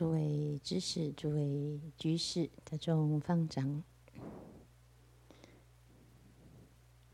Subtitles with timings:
[0.00, 3.84] 诸位知识、诸位居士、大众方丈，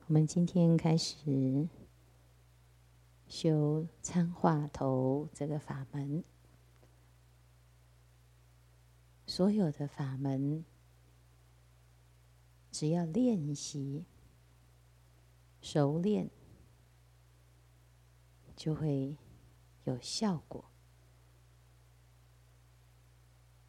[0.06, 1.68] 我们今天开始
[3.26, 6.22] 修参话头这个法门。
[9.26, 10.64] 所有的法门，
[12.70, 14.04] 只要练习
[15.60, 16.30] 熟练，
[18.54, 19.16] 就会
[19.82, 20.65] 有效果。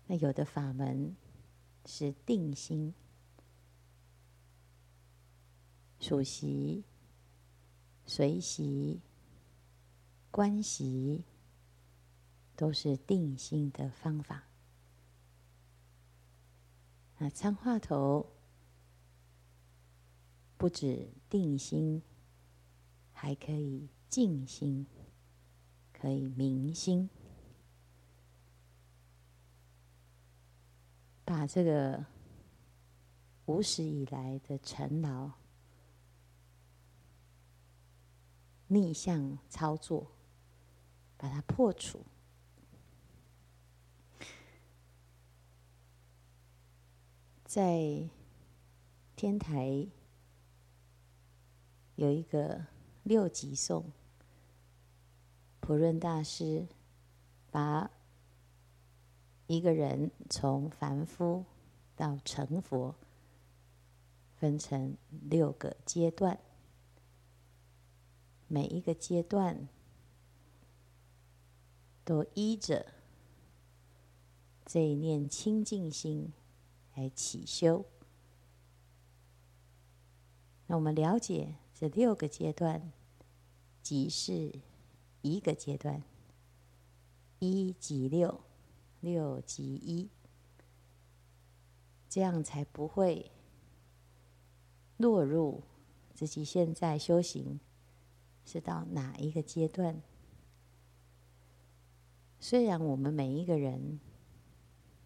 [0.07, 1.15] 那有的法门
[1.85, 2.93] 是定心、
[5.99, 6.85] 数息、
[8.05, 9.01] 随息、
[10.31, 11.25] 观息，
[12.55, 14.45] 都是定心的方法。
[17.17, 18.31] 那参话头
[20.57, 22.01] 不止定心，
[23.11, 24.85] 还可以静心，
[25.91, 27.09] 可以明心。
[31.27, 32.05] 把这个
[33.47, 35.29] 无始以来的尘劳
[38.67, 40.09] 逆向操作，
[41.17, 42.05] 把它破除。
[47.43, 48.09] 在
[49.17, 49.85] 天台
[51.95, 52.67] 有一个
[53.03, 53.91] 六级颂，
[55.59, 56.65] 普润大师
[57.51, 57.91] 把。
[59.47, 61.45] 一个人从凡夫
[61.95, 62.93] 到成佛，
[64.35, 66.37] 分成六个阶段，
[68.47, 69.69] 每一个阶段
[72.03, 72.85] 都依着
[74.65, 76.33] 这一念清净心
[76.93, 77.85] 来起修。
[80.67, 82.91] 那我们了解这六个阶段，
[83.81, 84.59] 即是
[85.21, 86.03] 一个阶段，
[87.39, 88.41] 一即六。
[89.07, 90.09] 六即一，
[92.09, 93.31] 这样才不会
[94.97, 95.63] 落入
[96.13, 97.61] 自己现在修行
[98.43, 100.01] 是到哪一个阶段。
[102.37, 104.01] 虽然我们每一个人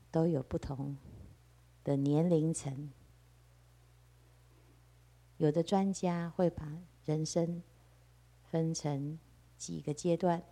[0.09, 0.97] 都有不同
[1.83, 2.91] 的年龄层，
[5.37, 7.61] 有的专家会把人生
[8.43, 9.19] 分成
[9.57, 10.43] 几个阶段。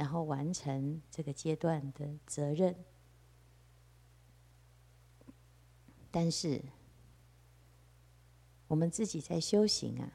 [0.00, 2.74] 然后完成这个阶段的责任，
[6.10, 6.64] 但是
[8.66, 10.10] 我们自己在修行啊，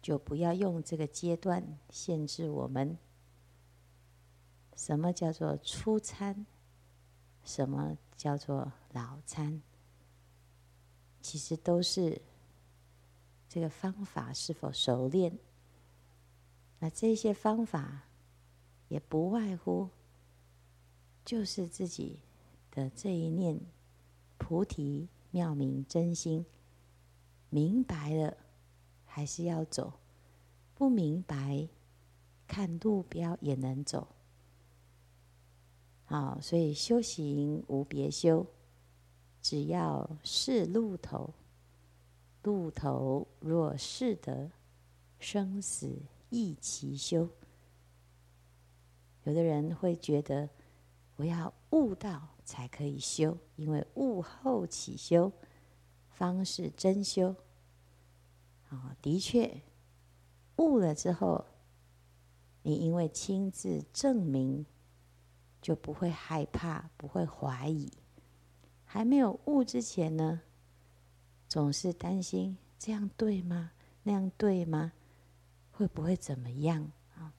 [0.00, 2.96] 就不要用这个阶段限制我们。
[4.74, 6.46] 什么叫做初参？
[7.44, 9.60] 什么叫做老参？
[11.20, 12.22] 其实都是
[13.46, 15.38] 这个方法是否熟练。
[16.82, 18.08] 那这些方法
[18.88, 19.88] 也不外乎，
[21.24, 22.18] 就是自己
[22.72, 23.60] 的这一念
[24.36, 26.44] 菩提妙明真心
[27.50, 28.36] 明白了，
[29.04, 29.92] 还是要走；
[30.74, 31.68] 不明白，
[32.48, 34.08] 看路标也能走。
[36.06, 38.44] 好，所以修行无别修，
[39.40, 41.32] 只要是路头，
[42.42, 44.50] 路头若是得，
[45.20, 45.96] 生死。
[46.32, 47.28] 一起修，
[49.24, 50.48] 有的人会觉得
[51.16, 55.30] 我要悟道才可以修，因为悟后起修
[56.08, 57.36] 方是真修。
[58.70, 59.60] 啊，的确，
[60.56, 61.44] 悟了之后，
[62.62, 64.64] 你因为亲自证明，
[65.60, 67.92] 就不会害怕，不会怀疑。
[68.86, 70.40] 还没有悟之前呢，
[71.46, 73.72] 总是担心这样对吗？
[74.04, 74.94] 那样对吗？
[75.72, 77.34] 会不会怎么样啊？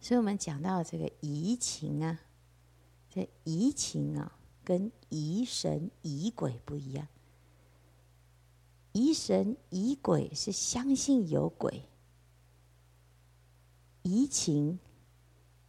[0.00, 2.18] 所以我们讲到这个疑情啊，
[3.08, 7.06] 这疑情啊，跟疑神疑鬼不一样。
[8.92, 11.88] 疑神疑鬼是相信有鬼，
[14.02, 14.80] 疑情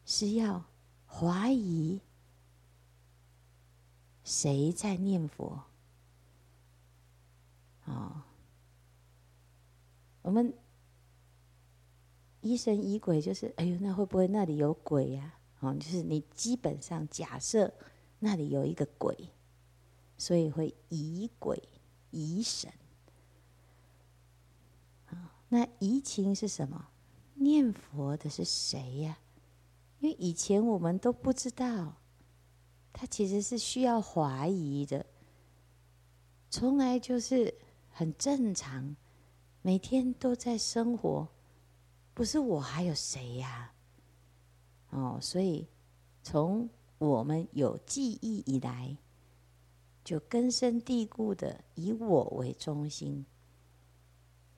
[0.05, 0.65] 是要
[1.05, 2.01] 怀疑
[4.23, 5.63] 谁在念佛。
[7.85, 8.23] 哦，
[10.23, 10.53] 我们。
[12.43, 15.33] 疑神疑鬼就是，哎呦，那会不会那里有鬼呀？
[15.61, 17.73] 哦，就是你基本上假设
[18.19, 19.17] 那里有一个鬼，
[20.17, 21.57] 所以会疑鬼
[22.11, 22.69] 疑神。
[25.47, 26.89] 那疑情是什么？
[27.35, 29.17] 念佛的是谁呀？
[29.99, 31.95] 因为以前我们都不知道，
[32.91, 35.05] 他其实是需要怀疑的，
[36.49, 37.53] 从来就是
[37.89, 38.95] 很正常，
[39.61, 41.29] 每天都在生活。
[42.13, 43.73] 不是我还有谁呀？
[44.91, 45.67] 哦，所以
[46.21, 46.69] 从
[46.99, 48.95] 我们有记忆以来，
[50.03, 53.25] 就根深蒂固的以我为中心。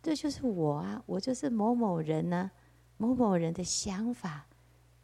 [0.03, 2.51] 这就是我啊，我就是某某人呢、
[2.97, 4.47] 某某人的想法。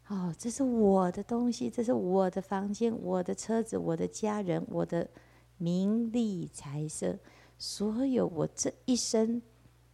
[0.08, 5.10] 哦，这是我的东西，这是我的房间，我的车子，我的家人，我的
[5.58, 7.18] 名利财色，
[7.58, 9.42] 所有我这一生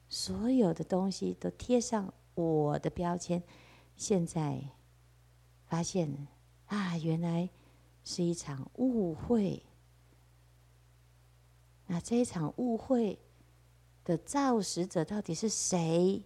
[0.09, 2.11] 所有的东西都贴上
[2.43, 3.41] 我的标签。
[3.95, 4.63] 现在
[5.65, 6.27] 发现
[6.67, 7.49] 啊，原来
[8.03, 9.63] 是一场误会。
[11.87, 13.17] 那这一场误会
[14.03, 16.23] 的造始者到底是谁？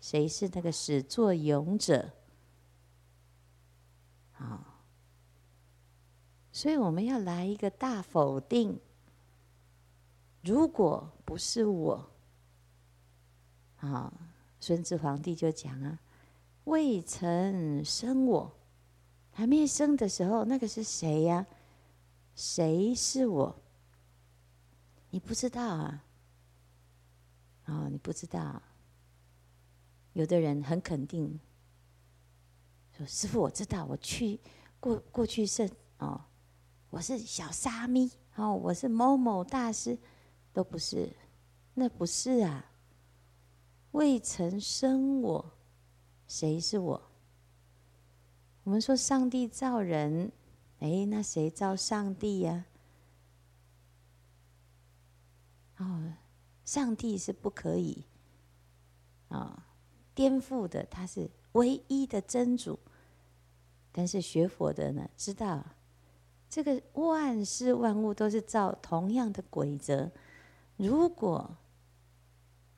[0.00, 2.12] 谁是那个始作俑者？
[4.32, 4.84] 啊，
[6.52, 8.80] 所以我们要来一个大否定。
[10.42, 12.10] 如果不是我，
[13.76, 14.29] 啊，
[14.60, 15.98] 孙子皇帝就讲啊，
[16.64, 18.52] 未曾生我，
[19.32, 21.46] 还没生的时候，那个是谁呀？
[22.36, 23.56] 谁是我？
[25.10, 26.04] 你不知道啊？
[27.66, 28.62] 哦，你不知道。
[30.12, 31.40] 有的人很肯定。
[32.96, 34.38] 说师傅，我知道，我去
[34.78, 35.68] 过过去是
[35.98, 36.20] 哦，
[36.90, 39.98] 我是小沙弥哦，我是某某大师，
[40.52, 41.10] 都不是，
[41.74, 42.69] 那不是啊，
[43.92, 45.52] 未曾生我，
[46.28, 47.02] 谁是我？
[48.64, 50.30] 我们说上帝造人，
[50.78, 52.66] 哎，那谁造上帝呀？
[55.78, 56.12] 哦，
[56.64, 58.04] 上帝是不可以
[59.28, 59.66] 啊
[60.14, 62.78] 颠覆的，他是唯一的真主。
[63.90, 65.64] 但是学佛的呢，知道
[66.48, 70.12] 这个万事万物都是照同样的规则。
[70.76, 71.56] 如果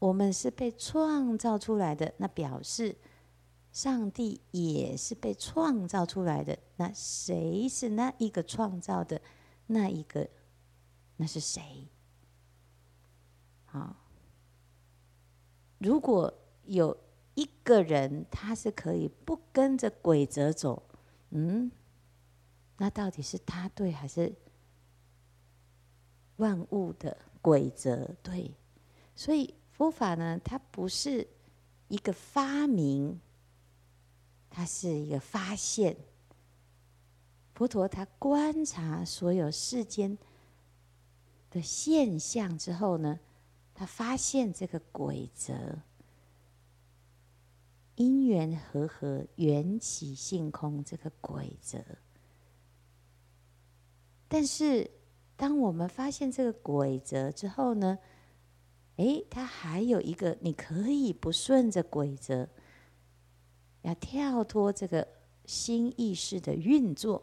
[0.03, 2.97] 我们是被创造出来的，那表示
[3.71, 6.59] 上帝也是被创造出来的。
[6.75, 9.23] 那谁是那一个创造的
[9.69, 10.29] 那一个？
[11.19, 11.87] 那是谁？
[13.65, 13.95] 好，
[15.79, 16.35] 如果
[16.65, 16.99] 有
[17.37, 20.83] 一个人，他是可以不跟着规则走。
[21.31, 21.71] 嗯，
[22.79, 24.35] 那到底是他对还是
[26.39, 28.53] 万物的规则对？
[29.15, 31.27] 所以佛法呢，它不是
[31.89, 33.21] 一个发明，
[34.49, 35.97] 它是一个发现。
[37.55, 40.17] 佛陀他观察所有世间
[41.51, 43.21] 的现象之后呢，
[43.75, 45.79] 他发现这个规则。
[47.97, 51.79] 因缘和合，缘起性空，这个规则。
[54.29, 54.91] 但是，
[55.37, 57.99] 当我们发现这个规则之后呢，
[58.97, 62.49] 诶，它还有一个，你可以不顺着规则，
[63.83, 65.07] 要跳脱这个
[65.47, 67.23] 新意识的运作。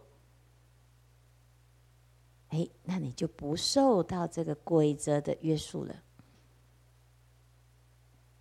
[2.49, 5.95] 哎，那你就不受到这个规则的约束了。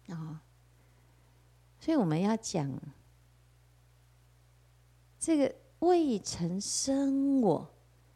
[0.08, 0.40] 哦。
[1.80, 2.70] 所以我们要讲
[5.20, 7.70] 这个未曾生我，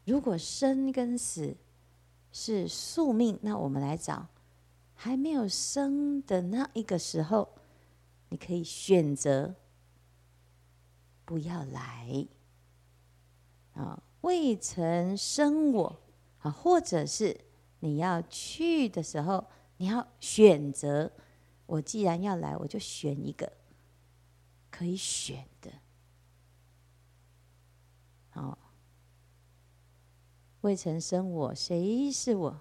[0.05, 1.55] 如果生跟死
[2.32, 4.26] 是宿命，那我们来找
[5.04, 7.49] 还没有生的那一个时候，
[8.28, 9.56] 你可以选择
[11.25, 12.29] 不要来
[13.72, 14.00] 啊。
[14.20, 16.00] 未曾生我
[16.38, 17.36] 啊，或者是
[17.81, 19.44] 你要去的时候，
[19.79, 21.10] 你要选择，
[21.67, 23.53] 我既然要来，我就选一个。
[24.70, 25.72] 可以选的，
[28.31, 28.56] 好，
[30.60, 32.60] 未曾生我，谁是我？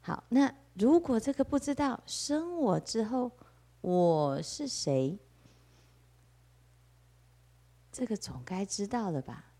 [0.00, 3.30] 好，那如果这个不知道生我之后
[3.80, 5.18] 我是谁，
[7.92, 9.52] 这个总该知道了吧？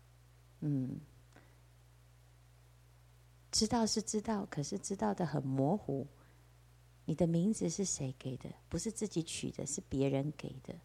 [0.61, 0.99] 嗯，
[3.51, 6.07] 知道是知道，可是知道的很模糊。
[7.05, 8.49] 你的名字是谁给的？
[8.67, 10.75] 不是自己取的，是别人给的。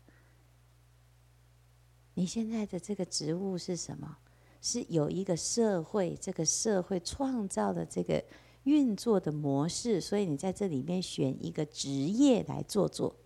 [2.15, 4.19] 你现在的这个职务是什么？
[4.63, 8.25] 是有一个社会，这个社会创造的这个
[8.65, 13.17] 运作的模式，所以你在这里面选一个职业来做做。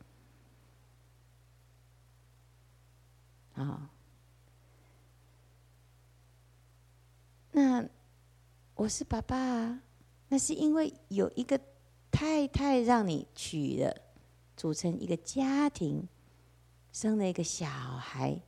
[3.55, 3.91] 啊，
[7.51, 7.89] 那
[8.75, 9.83] 我是爸爸啊，
[10.29, 11.61] 那是因为有一个
[12.11, 13.97] 太太让你娶了，
[14.57, 16.07] 组成一个家庭，
[16.93, 18.41] 生了一个小孩。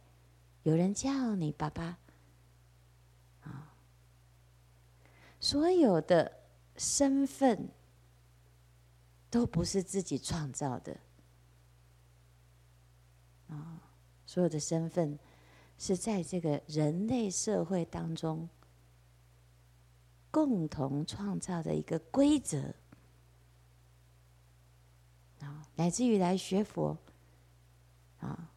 [0.63, 1.99] 有人叫你爸爸，
[3.43, 3.75] 啊，
[5.41, 6.40] 所有的
[6.81, 7.69] 身份
[9.29, 10.99] 都不是自己创造的，
[13.49, 13.83] 啊，
[14.25, 15.19] 所有的身份
[15.77, 18.49] 是在这个人类社会当中
[20.31, 22.75] 共同创造的一个规则。
[25.41, 26.97] 啊，乃至于来学佛。
[28.21, 28.51] 啊，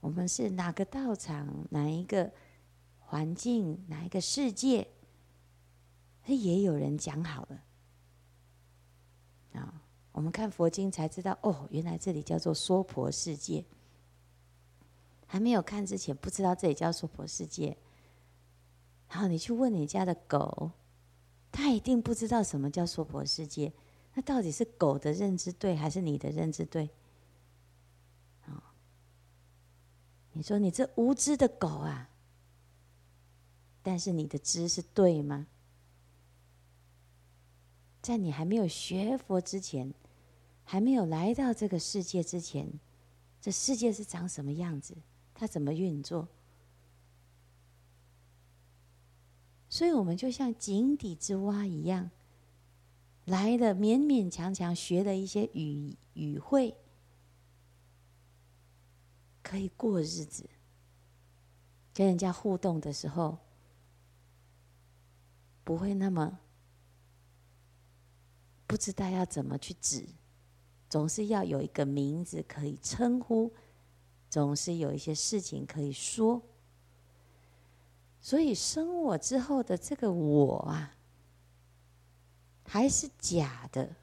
[0.00, 2.30] 我们是哪个道场，哪一个
[2.98, 4.86] 环境，哪一个世界，
[6.26, 7.62] 那也有人讲好了
[9.54, 9.82] 啊。
[10.12, 13.64] 我们看佛经才知道，哦，原来这里叫做娑婆世界。
[15.26, 17.76] 还没有看之前，不知道这里叫娑婆世界。
[19.08, 20.70] 然后你去问你家的狗，
[21.52, 23.72] 它一定不知道什么叫娑婆世界。
[24.14, 26.88] 那到底是狗的认知对，还是你的认知对？
[28.46, 28.72] 啊，
[30.32, 32.08] 你说你这无知的狗啊，
[33.82, 35.46] 但是你的知是对吗？
[38.06, 39.92] 在你还没有学佛之前。
[40.68, 42.68] 还没有来到这个世界之前，
[43.40, 44.96] 这世界是长什么样子？
[45.32, 46.26] 它怎么运作？
[49.68, 52.10] 所以我们就像井底之蛙一样，
[53.26, 56.76] 来的勉勉强强学了一些语语汇，
[59.40, 60.50] 可以过日子。
[61.94, 63.38] 跟人家互动的时候，
[65.62, 66.40] 不会那么
[68.66, 70.06] 不知道要怎么去指。
[70.88, 73.52] 总是要有一个名字可以称呼，
[74.30, 76.40] 总是有一些事情可以说。
[78.20, 80.96] 所以生我之后的这个我啊，
[82.64, 83.96] 还是假的。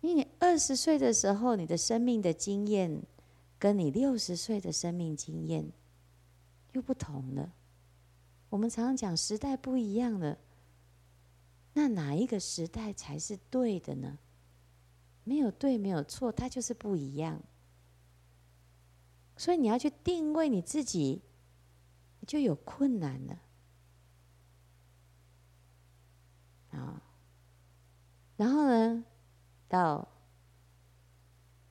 [0.00, 3.02] 因为你二十岁的时候，你的生命的经验，
[3.58, 5.72] 跟你六十岁的生命经验
[6.72, 7.52] 又不同了。
[8.48, 10.38] 我们常常讲时代不一样了，
[11.78, 14.18] 那哪一个时代才是对的呢？
[15.24, 17.42] 没有对，没有错，它就是不一样。
[19.36, 21.20] 所以你要去定位你自己，
[22.20, 23.42] 你就有困难了。
[26.70, 27.02] 啊，
[28.38, 29.04] 然后呢，
[29.68, 30.08] 到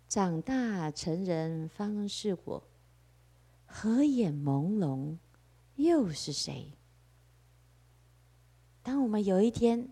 [0.08, 2.64] 长大成人方是我，
[3.66, 5.18] 合眼朦胧
[5.78, 6.74] 又是谁？
[8.84, 9.90] 当我们有一天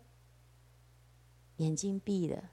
[1.57, 2.51] 眼睛闭了。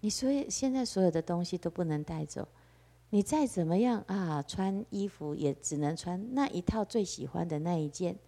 [0.00, 2.46] 你所以现在所有的东西都不能带走，
[3.10, 8.18] 你再怎么样啊，穿衣服也只能穿那一套最喜欢的那一件，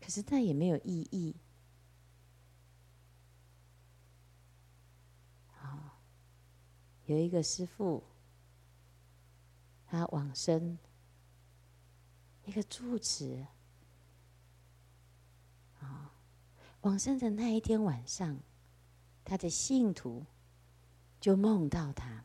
[0.00, 1.36] 可是那也没有意义。
[5.54, 5.98] 啊，
[7.06, 8.02] 有一个师父，
[9.86, 10.76] 他往生，
[12.44, 13.46] 一个住持，
[15.80, 16.12] 啊，
[16.82, 18.38] 往生的那一天晚上，
[19.24, 20.24] 他的信徒。
[21.20, 22.24] 就梦到他，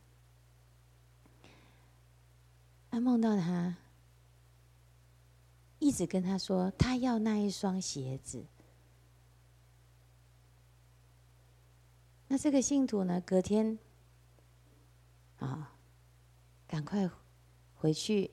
[2.90, 3.78] 他梦到他，
[5.78, 8.44] 一直跟他说，他要那一双鞋子。
[12.28, 13.78] 那这个信徒呢，隔天
[15.38, 15.78] 啊，
[16.66, 17.08] 赶快
[17.76, 18.32] 回去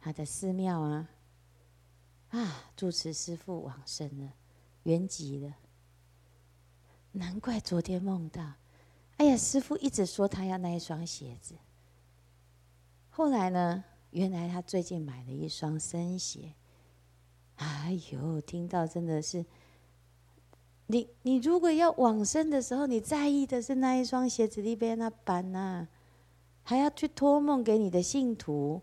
[0.00, 1.10] 他的寺庙啊，
[2.30, 4.32] 啊，住持师父往生了，
[4.86, 5.52] 原籍了。
[7.10, 8.52] 难怪昨天梦到。
[9.16, 11.56] 哎呀，师傅一直说他要那一双鞋子。
[13.10, 16.54] 后来呢，原来他最近买了一双新鞋。
[17.56, 19.44] 哎呦，听到真的是，
[20.86, 25.88] 你你如果要往生的时候，你在意的是那一双鞋子里边那板呐，
[26.62, 28.82] 还要去托梦给你的信徒，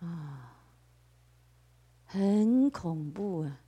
[0.00, 0.58] 啊，
[2.12, 3.58] 很恐怖啊，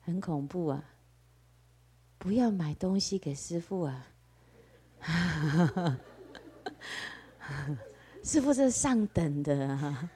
[0.00, 0.84] 很恐怖啊。
[2.16, 4.06] 不要买东西给师傅啊！
[8.22, 10.08] 师傅这是上等的，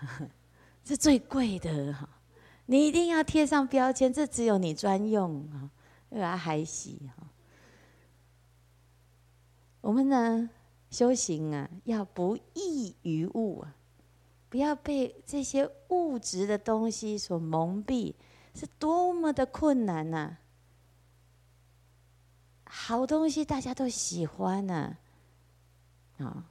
[0.84, 1.96] 这最贵的，
[2.66, 5.70] 你一定要贴上标签，这只有你专用啊，
[6.10, 7.26] 又要还喜哈。
[9.80, 10.50] 我们呢，
[10.90, 13.74] 修行啊，要不异于物啊，
[14.52, 18.12] 不要被这些物质的东西所蒙蔽，
[18.54, 20.38] 是多么的困难呐、啊！
[22.66, 24.98] 好东西大家都喜欢呢，
[26.18, 26.44] 啊，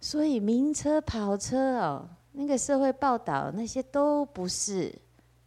[0.00, 4.96] 所以名车跑车哦，那个社会报道那些都不是，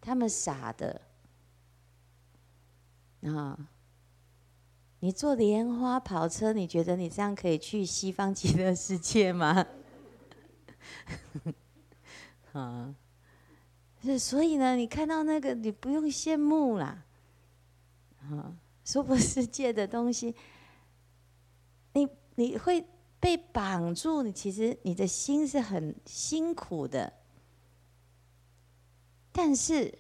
[0.02, 1.00] 他们傻的，
[3.22, 3.58] 啊，
[5.00, 9.66] 你坐莲花跑车，你觉得你这样可以去西方极乐世界吗？
[12.54, 12.96] 啊，
[14.02, 17.04] 是所以呢，你看到那个，你不用羡慕啦。
[18.22, 20.34] 啊，娑婆世界的东西，
[21.94, 22.84] 你你会
[23.20, 27.14] 被绑住，你其实你的心是很辛苦的。
[29.32, 30.00] 但是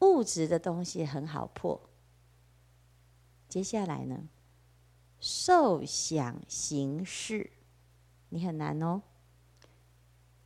[0.00, 1.80] 物质的东西很好破。
[3.52, 4.30] 接下来呢，
[5.20, 7.50] 受想行识，
[8.30, 9.02] 你很难哦。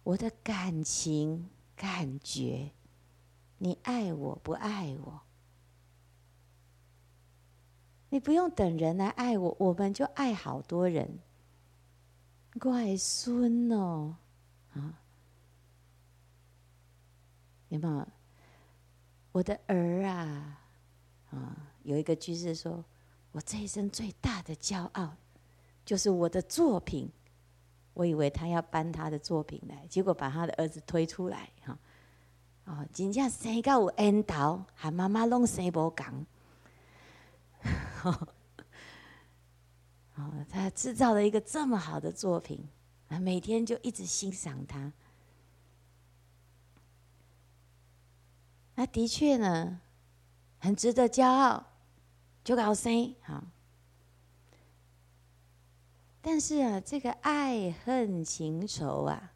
[0.03, 2.73] 我的感情感觉，
[3.59, 5.21] 你爱我不爱我？
[8.09, 11.21] 你不用等人来爱我，我们就爱好多人。
[12.59, 14.17] 怪孙哦，
[14.75, 14.99] 啊，
[17.69, 18.09] 有没有？
[19.31, 20.61] 我的儿啊，
[21.31, 22.85] 啊，有一个居士说，
[23.37, 25.15] 我这一生最大的骄傲，
[25.85, 27.13] 就是我的作品。
[27.93, 31.79] 我以为他要搬他的作品来，结果把他的儿子推出来，哈，
[32.65, 36.27] 哦，真正生到有缘投，和妈妈拢生无共，
[40.17, 42.67] 哦，他制造了一个这么好的作品，
[43.09, 44.93] 啊，每天就一直欣赏他，
[48.77, 49.81] 那的确呢，
[50.59, 51.67] 很值得骄傲，
[52.47, 53.43] 就高兴，哈。
[56.21, 59.33] 但是啊，这个爱恨情仇啊，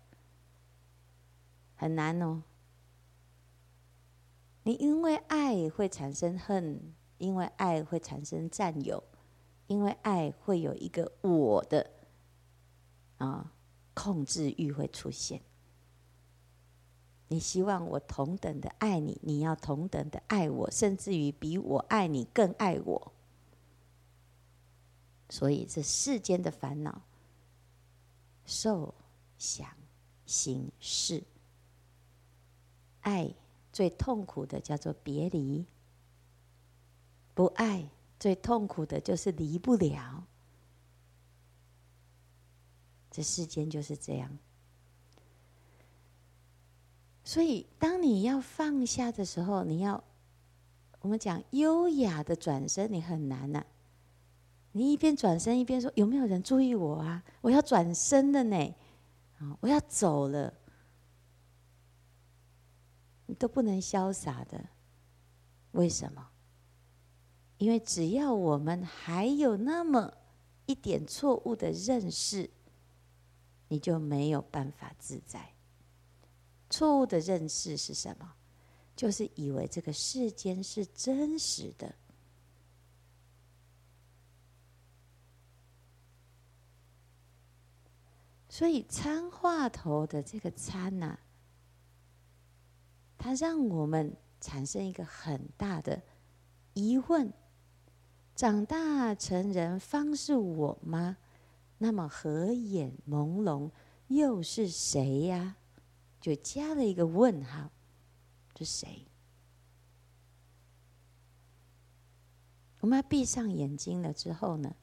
[1.74, 2.44] 很难哦。
[4.62, 9.02] 你因为爱会产生恨，因为爱会产生占有，
[9.66, 11.90] 因为爱会有一个我的
[13.18, 13.52] 啊
[13.92, 15.42] 控制欲会出现。
[17.32, 23.12] 你希望我同等的爱你，你要同等的爱我，甚至于比我爱你更爱我。
[25.28, 27.02] 所以，这世间的烦恼，
[28.44, 28.92] 受
[29.38, 29.68] 想
[30.26, 31.22] 行识，
[33.02, 33.32] 爱
[33.72, 35.64] 最痛苦的叫做别离，
[37.32, 40.26] 不爱最痛苦的就是离不了。
[43.08, 44.36] 这世间就是这样。
[47.30, 50.02] 所以，当你要放下的时候，你要
[50.98, 53.64] 我们讲优雅的转身，你很难呐、
[54.72, 57.22] 你一边转身一边说：“有没有人注意我啊？
[57.40, 58.74] 我要转身了呢，
[59.38, 60.52] 啊，我要走了。”
[63.26, 64.64] 你都不能潇洒的，
[65.70, 66.30] 为什么？
[67.58, 70.12] 因为只要我们还有那么
[70.66, 72.50] 一点错误的认识，
[73.68, 75.49] 你就没有办法自在。
[76.70, 78.32] 错误的认识是什么？
[78.96, 81.94] 就是以为这个世间是真实的。
[88.48, 91.20] 所以参话头的这个参呐、啊，
[93.16, 96.02] 它让我们产生一个很大的
[96.74, 97.32] 疑问：
[98.36, 101.16] 长大成人方是我吗？
[101.78, 103.70] 那么合眼朦胧
[104.08, 105.56] 又是谁呀？
[106.20, 107.70] 就加了一个问号，
[108.58, 109.06] 是谁？
[112.80, 114.74] 我们要闭上眼睛了之后呢？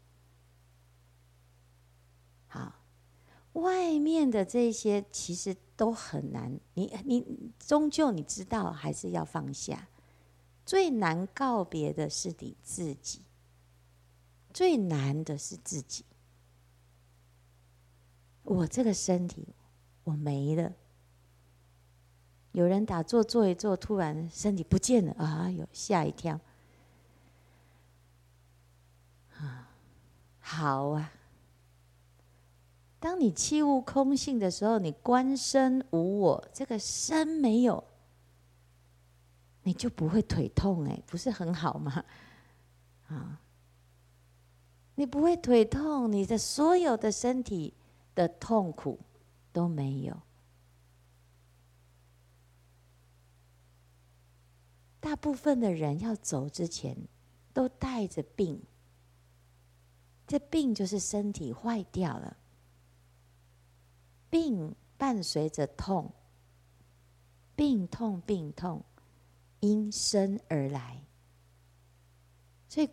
[2.48, 2.74] 好。
[3.54, 9.90] 外面的这些其实都很难，你你终究你知道还是要放下。
[10.64, 13.24] 最难告别的是你自己，
[14.54, 16.06] 最难的是自己。
[18.44, 19.56] 我这个身体
[20.04, 20.76] 我没了，
[22.52, 25.50] 有人打坐坐一坐，突然身体不见了啊！
[25.52, 26.40] 哟，吓一跳。
[29.38, 29.70] 啊，
[30.40, 31.12] 好啊。
[33.00, 37.84] 当你契悟空性的时候，你观身无我，这个身没有，
[39.62, 42.04] 你就不会腿痛哎，不是很好吗？
[43.08, 43.40] 啊，
[44.96, 47.72] 你不会腿痛，你的所有的身体
[48.16, 49.00] 的痛苦
[49.54, 50.20] 都没有。
[55.08, 56.94] 大部分的人要走之前，
[57.54, 58.62] 都带着病，
[60.28, 62.36] 这病就是身体坏掉了。
[64.30, 66.12] 病伴随着痛，
[67.56, 68.84] 病痛病痛，
[69.62, 71.02] 因身而来。
[72.68, 72.90] 所以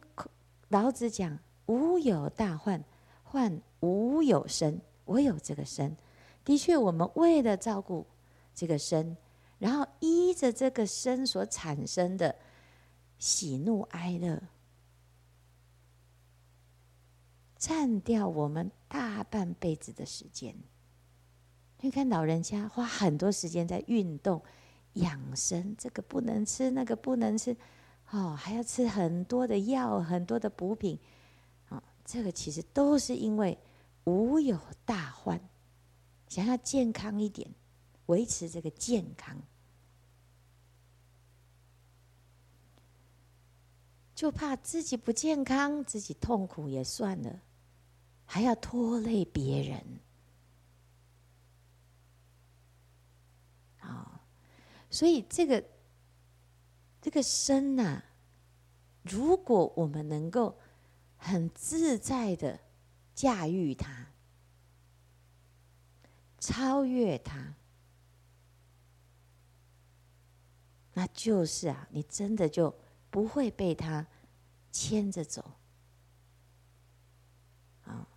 [0.69, 2.81] 老子讲：“无有大患，
[3.25, 5.97] 患无有身。”我有这个身，
[6.45, 8.07] 的确，我们为了照顾
[8.55, 9.17] 这个身，
[9.59, 12.37] 然后依着这个身所产生的
[13.19, 14.43] 喜怒哀乐，
[17.57, 20.55] 占掉我们大半辈子的时间。
[21.81, 24.43] 你看老人家花很多时间在运动、
[24.95, 27.57] 养生，这个不能吃，那个不能吃，
[28.11, 30.99] 哦，还要吃很多的药，很多的补品，
[31.69, 33.59] 啊、哦，这个其实都是因为
[34.05, 35.41] 无有大患，
[36.29, 37.51] 想要健康一点，
[38.07, 39.37] 维持这个健康，
[44.15, 47.41] 就怕自己不健康，自己痛苦也算了，
[48.25, 50.01] 还要拖累别人。
[54.91, 55.65] 所以这个
[57.03, 58.01] 这个身呐、
[59.03, 60.57] 如果我们能够
[61.17, 62.61] 很自在的
[63.13, 64.07] 驾驭它、
[66.39, 67.57] 超越它，
[70.95, 72.75] 那就是啊，你真的就
[73.11, 74.07] 不会被他
[74.73, 75.45] 牵着走
[77.85, 78.09] 啊。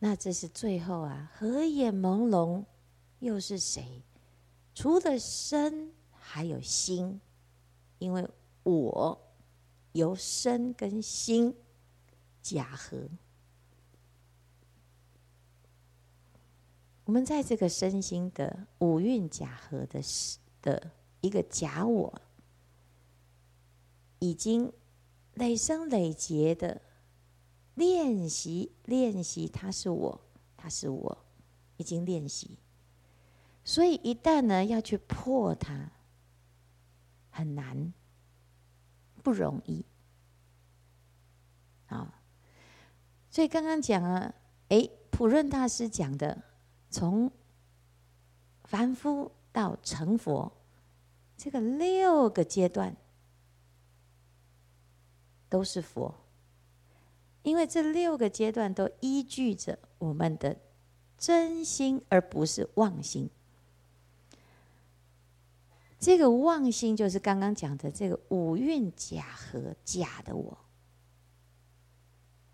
[0.00, 2.64] 那这是最后啊，合眼朦胧。
[3.20, 4.02] 又是谁？
[4.74, 7.20] 除了身，还有心，
[8.00, 8.28] 因为
[8.64, 9.32] 我
[9.92, 11.54] 由身跟心
[12.42, 12.98] 假合。
[17.04, 20.00] 我们在这个身心的五蕴假合的
[20.60, 22.22] 的一个假我，
[24.20, 24.72] 已经
[25.34, 26.80] 累生累劫的
[27.74, 30.20] 练习练习，他是我，
[30.56, 31.24] 他是我，
[31.76, 32.58] 已经练习。
[33.64, 35.90] 所以一旦呢要去破它，
[37.30, 37.92] 很难，
[39.22, 39.84] 不容易，
[41.86, 42.20] 啊！
[43.30, 44.34] 所以刚刚讲了，
[44.68, 46.42] 哎，普润大师讲的，
[46.92, 47.32] 从
[48.64, 50.52] 凡夫到成佛，
[51.38, 52.94] 这个六个阶段
[55.48, 56.14] 都是佛，
[57.42, 60.56] 因为这六个阶段都依据着我们的
[61.16, 63.30] 真心，而不是妄心。
[65.98, 70.58] 这个妄心就是刚刚讲的这个五蕴假合假的我。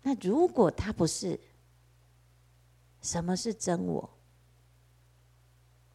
[0.03, 1.39] 那如果它不是，
[3.01, 4.09] 什么是真我？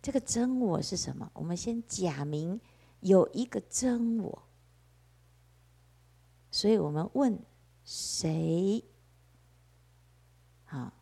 [0.04, 1.30] 这个真我是什么？
[1.32, 2.60] 我们先假名
[3.00, 4.42] 有一个真我，
[6.50, 7.42] 所以我们问
[7.86, 8.84] 谁？
[10.66, 10.92] 好，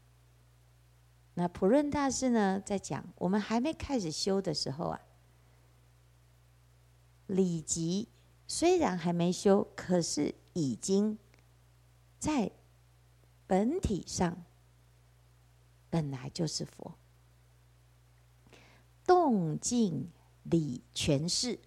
[1.34, 5.00] 那普润大师呢，在讲我们还没开始修的时候啊。
[7.26, 8.08] 理即
[8.46, 11.18] 虽然还没修，可是已经
[12.20, 12.52] 在
[13.48, 14.44] 本体上
[15.90, 16.96] 本来就是佛。
[19.12, 20.10] 动静
[20.42, 21.60] 理全是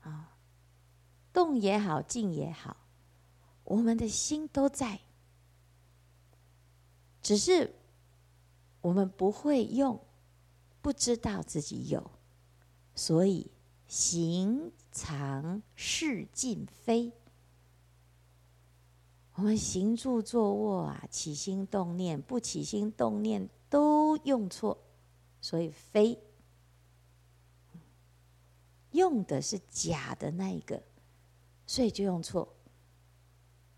[0.00, 0.38] 啊，
[1.32, 2.76] 动也好，静也好，
[3.64, 5.00] 我们的心都在，
[7.20, 7.74] 只是
[8.80, 10.00] 我们不会用，
[10.80, 12.12] 不知道自己有。
[12.94, 13.50] 所以
[13.88, 17.12] 行常识尽非，
[19.32, 24.78] 我们行住坐卧啊，起心动念，不起心动念都用错，
[25.44, 26.18] 所以非
[28.92, 30.82] 用的是假的那一个，
[31.66, 32.56] 所以就用错。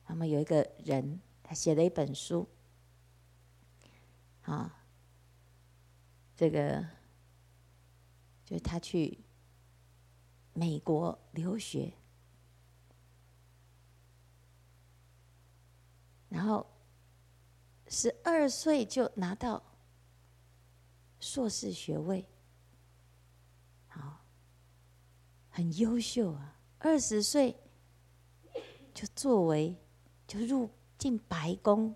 [0.06, 2.46] 那么有一个人，他写了一本书，
[4.42, 4.84] 啊，
[6.36, 6.86] 这个。
[8.44, 9.18] 就他去
[10.52, 11.92] 美国留学，
[16.28, 16.64] 然后
[17.88, 19.60] 十二岁就拿到
[21.18, 22.24] 硕士学位，
[23.88, 24.24] 好，
[25.48, 26.60] 很优秀啊！
[26.78, 27.56] 二十岁
[28.94, 29.76] 就作为
[30.26, 31.94] 就入进白宫，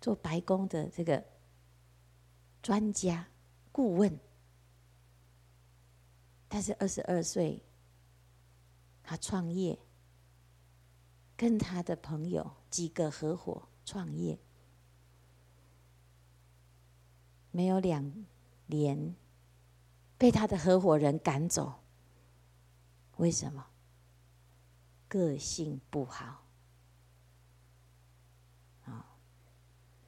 [0.00, 1.24] 做白宫的这个
[2.62, 3.28] 专家
[3.70, 4.18] 顾问。
[6.48, 7.62] 但是二十二岁，
[9.02, 9.78] 他创业，
[11.36, 14.38] 跟他的朋友几个合伙创业，
[17.56, 18.12] 没有两
[18.66, 19.16] 年，
[20.18, 21.80] 被他的合伙人赶走。
[23.16, 23.68] 为什么？
[25.08, 26.44] 个性不好，
[28.84, 29.16] 啊，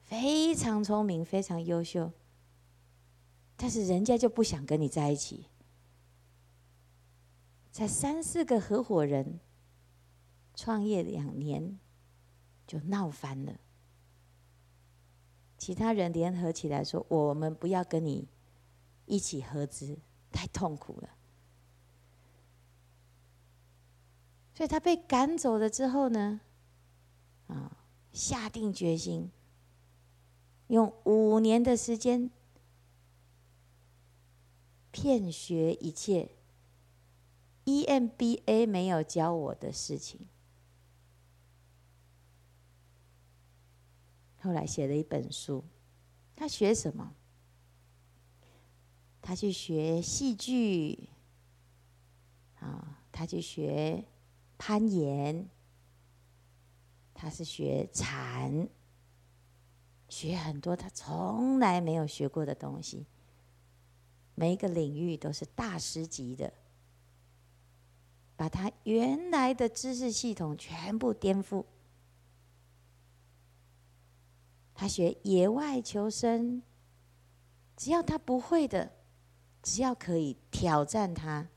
[0.03, 2.11] 非常聪明，非常优秀，
[3.57, 5.47] 但是人家就不想跟你在一起。
[7.71, 9.39] 才三四个合伙人，
[10.53, 11.79] 创业两年
[12.67, 13.59] 就闹翻了。
[15.59, 18.27] 其他人联合起来说：“我们不要跟你
[19.05, 19.99] 一起合资，
[20.31, 21.09] 太痛苦了。”
[24.55, 26.41] 所以他被赶走了之后呢，
[27.47, 29.29] 啊，下定决心，
[30.67, 32.31] 用五年的时间，
[34.91, 36.31] 骗学一切。
[37.65, 40.21] EMBA 没有教我的事情。
[44.41, 45.63] 后来写了一本书，
[46.35, 47.13] 他学什么？
[49.21, 51.09] 他去学戏剧，
[52.59, 54.05] 啊，他去学
[54.57, 55.47] 攀岩，
[57.13, 58.69] 他是学禅，
[60.07, 63.05] 学很多他从来没有学过的东西，
[64.35, 66.53] 每一个领域都是大师级的，
[68.37, 71.65] 把他原来的知识系统全部颠覆。
[74.79, 76.63] 他学野外求生，
[77.75, 78.93] 只要他不会的，
[79.61, 81.49] 只要可以挑战他，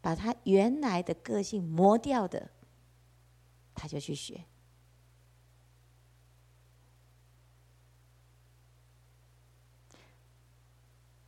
[0.00, 2.52] 把他原来的个性磨掉的，
[3.74, 4.44] 他就去学。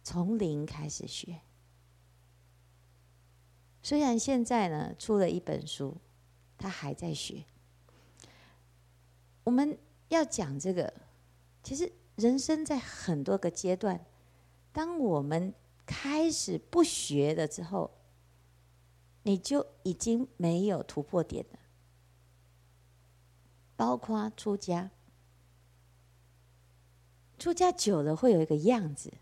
[0.05, 1.41] 从零开始学。
[3.83, 5.97] 虽然现在呢出了一本书，
[6.57, 7.45] 他还在学。
[9.43, 9.77] 我们
[10.11, 11.05] 要讲这个。
[11.67, 14.07] 其实人生在很多个阶段，
[14.73, 15.53] 当我们
[15.85, 17.91] 开始不学了之后，
[19.25, 21.59] 你就已经没有突破点了。
[23.75, 24.93] 包括出家，
[27.37, 29.15] 出家久了会有一个样子。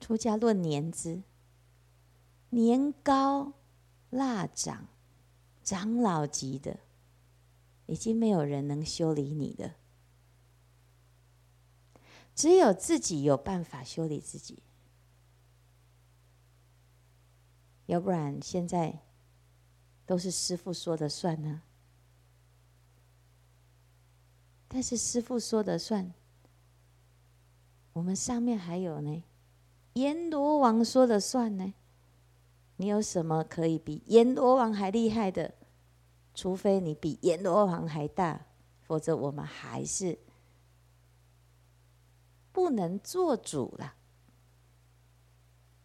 [0.00, 1.22] 出家论年资，
[2.50, 3.52] 年高
[4.10, 4.88] 腊长，
[5.62, 6.80] 长老级的。
[7.86, 9.74] 已经没有人能修理你了，
[12.34, 14.62] 只有自己有办法修理自己。
[17.86, 19.00] 要不然现在
[20.06, 21.62] 都是师傅说的算呢。
[24.68, 26.14] 但是师傅说的算，
[27.92, 29.22] 我们上面还有呢，
[29.94, 31.74] 阎罗王说的算呢。
[32.76, 35.54] 你有什么可以比阎罗王还厉害的？
[36.34, 38.46] 除非你比阎罗王还大，
[38.80, 40.18] 否则我们还是
[42.52, 43.94] 不能做主了。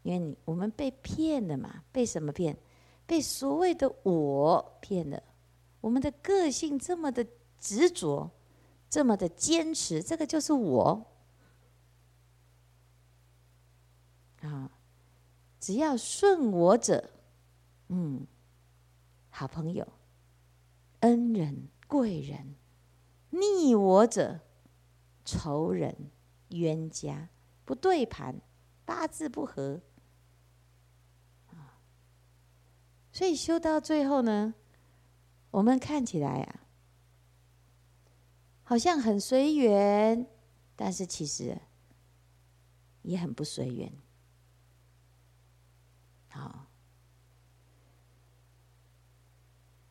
[0.03, 2.57] 因为你我们被骗了嘛，被什么骗？
[3.05, 5.21] 被所谓的我骗了。
[5.81, 7.25] 我们的个性这么的
[7.60, 8.29] 执着，
[8.89, 11.05] 这么的坚持，这个就是我。
[14.41, 14.71] 啊，
[15.60, 17.10] 只要顺我者，
[17.89, 18.25] 嗯，
[19.29, 19.86] 好朋友。
[21.01, 22.55] 恩人、贵人，
[23.29, 24.41] 逆我者，
[25.23, 26.12] 仇人、
[26.49, 27.29] 冤家，
[27.65, 28.41] 不对盘，
[28.86, 29.81] 八字不合，
[31.47, 31.79] 啊，
[33.12, 34.55] 所以修到最后呢，
[35.51, 36.67] 我们看起来啊，
[38.63, 40.27] 好像很随缘，
[40.75, 41.57] 但是其实
[43.03, 43.91] 也很不随缘，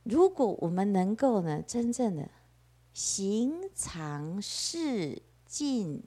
[0.09, 2.31] 如果我们能够呢，真正的
[2.95, 6.05] 行常事尽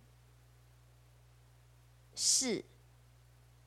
[2.15, 2.63] 事，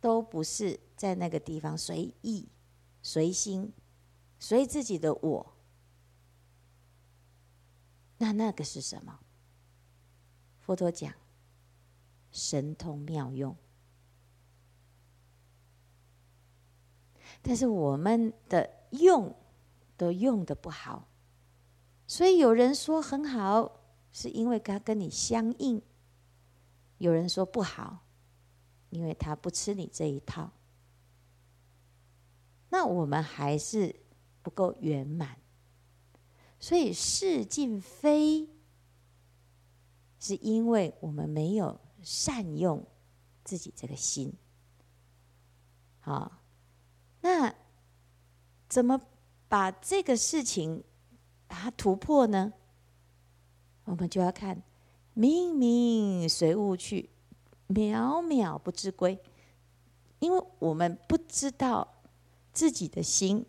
[0.01, 2.49] 都不是在那个地方随意、
[3.03, 3.75] 随心、
[4.39, 5.55] 随自己的我，
[8.17, 9.21] 那那个是什么？
[10.61, 11.13] 佛陀讲
[12.31, 13.55] 神通妙用，
[17.43, 19.37] 但是我们的用。
[20.03, 21.07] 都用的不好，
[22.09, 25.81] 所以有人说很好，是因为他跟你相应；
[26.99, 28.05] 有人说不好，
[28.91, 30.51] 因为他不吃你这一套。
[32.71, 33.95] 那我们还是
[34.43, 35.39] 不够圆满，
[36.59, 38.51] 所以事尽非，
[40.19, 42.85] 是因为我们没有善用
[43.45, 44.35] 自己这个心。
[46.01, 46.43] 好，
[47.21, 47.55] 那
[48.69, 49.01] 怎么？
[49.53, 50.83] 把这个事情
[51.47, 52.55] 把它突破呢，
[53.85, 54.63] 我们就要看
[55.13, 57.11] 明明随物去，
[57.69, 59.21] 渺渺不知归。
[60.21, 61.87] 因为我们不知道
[62.51, 63.45] 自己的心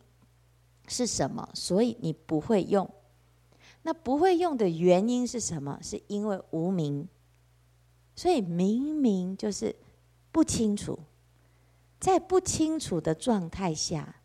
[0.89, 2.93] 是什么，所以你不会用。
[3.83, 5.79] 那不会用的原因是什么？
[5.81, 7.07] 是因为无明。
[8.13, 9.73] 所以明明就是
[10.33, 10.99] 不清楚，
[11.97, 14.17] 在不清楚的状态下。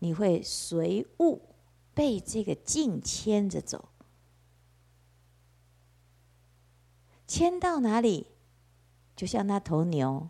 [0.00, 1.40] 你会随物
[1.94, 3.88] 被这个境牵着走，
[7.26, 8.26] 牵到哪里，
[9.14, 10.28] 就像那头牛，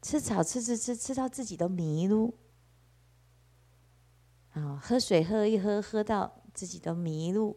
[0.00, 2.34] 吃草吃吃吃吃到自己都迷路，
[4.52, 7.56] 啊，喝水喝一喝喝到自己都迷路。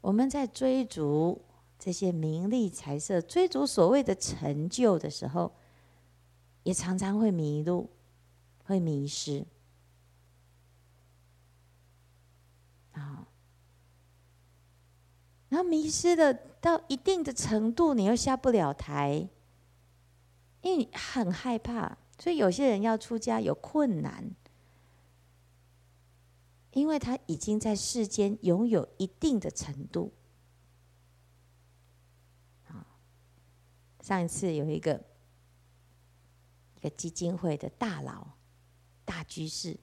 [0.00, 1.44] 我们在追逐
[1.78, 5.52] 这些名利财色，追逐所谓的成就的时候，
[6.62, 7.88] 也常常会迷路，
[8.66, 9.46] 会迷失。
[12.92, 13.28] 啊，
[15.48, 19.28] 然后迷失了到一定的程度，你又下不了台，
[20.62, 24.30] 因为你很害怕，所以有些人要出家有困难，
[26.72, 30.12] 因为他已经在世间拥有一定的程度。
[32.66, 32.84] 啊
[34.00, 35.04] 上一次有一个
[36.76, 38.35] 一个基金会的大佬、
[39.06, 39.78] 大居士，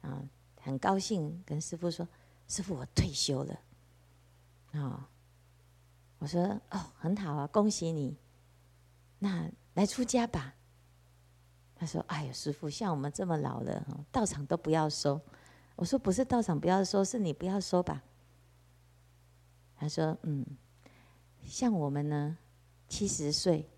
[0.00, 0.24] 啊，
[0.60, 2.08] 很高兴跟师父说
[2.48, 3.60] ：“师父，我退休了。”
[4.72, 5.08] 啊，
[6.18, 8.16] 我说：“哦，很好啊，恭喜你。
[9.20, 10.56] 那来出家吧。”
[11.76, 15.20] 他说：“哎呦，师父，像我们这么老了，道场都不要收。”
[15.76, 18.02] 我说：“不是道场不要收，是你不要收吧。”
[19.76, 20.44] 他说：“嗯。”
[21.44, 22.38] 像我们呢，
[22.88, 23.68] 七十岁，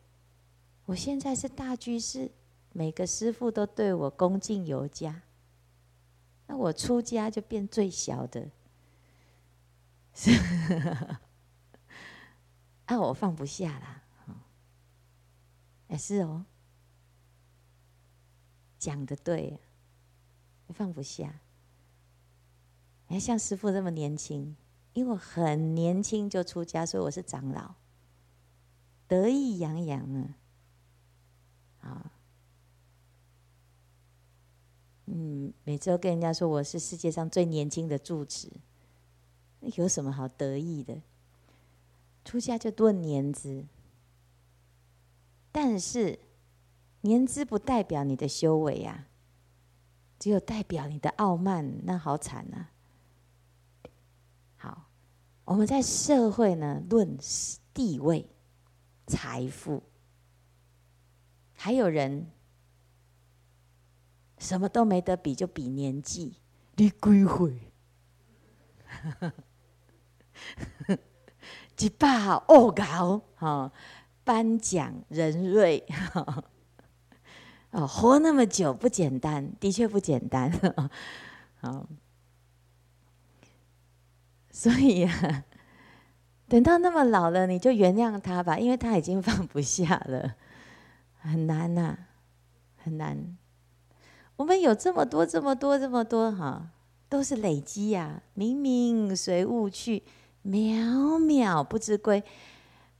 [0.84, 2.30] 我现在是大居士，
[2.74, 5.22] 每个师父都对我恭敬有加。
[6.46, 8.50] 那我出家就变最小的，
[10.12, 10.30] 是，
[12.84, 14.02] 啊，我放不下啦，
[15.88, 16.44] 哎，是哦，
[18.78, 19.58] 讲的对，
[20.68, 21.40] 放不下。
[23.06, 24.54] 哎，像师父这么年轻。
[24.92, 27.74] 因为我很年轻就出家，所以我是长老，
[29.08, 30.36] 得意洋洋啊！
[31.80, 32.12] 啊，
[35.06, 38.48] 嗯，每周跟人家说我是世界上最年轻的住持，
[39.60, 41.02] 那有什么好得意的？
[42.24, 43.66] 出家就论年资，
[45.52, 46.18] 但是
[47.02, 49.06] 年资不代表你的修为呀，
[50.18, 52.70] 只有代表你的傲慢，那好惨啊！
[54.56, 54.86] 好
[55.44, 57.18] 我们在社会呢，论
[57.74, 58.26] 地位、
[59.06, 59.82] 财富，
[61.52, 62.30] 还有人
[64.44, 66.36] 什么都没得比，就比年纪。
[66.76, 67.72] 你几岁？
[71.80, 72.08] 一百
[72.48, 73.72] 恶搞哈，
[74.22, 76.44] 颁奖人瑞哈，
[77.70, 80.52] 哦，活那么久不简单，的确不简单，
[81.56, 81.88] 好。
[84.50, 85.44] 所以啊，
[86.48, 90.36] 等到那么老了，你就原谅他吧，因为他已经放不下了，
[91.18, 91.98] 很难呐、啊，
[92.76, 93.38] 很难。
[94.36, 96.70] 我们有这么多、这么多、这么多哈，
[97.08, 100.02] 都是累积呀、明明随物去，
[100.44, 102.22] 渺渺不知归，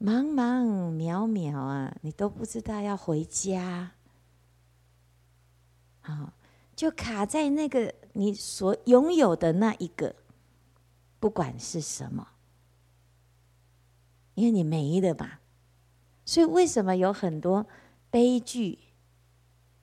[0.01, 3.93] 茫茫渺渺啊，你都不知道要回家，
[6.01, 6.33] 好，
[6.77, 10.15] 就卡在那个你所拥有的那一个。
[11.19, 12.29] 不管是什么，
[14.35, 15.39] 因为你没了嘛，
[16.27, 17.67] 所以为什么有很多
[18.11, 18.79] 悲剧？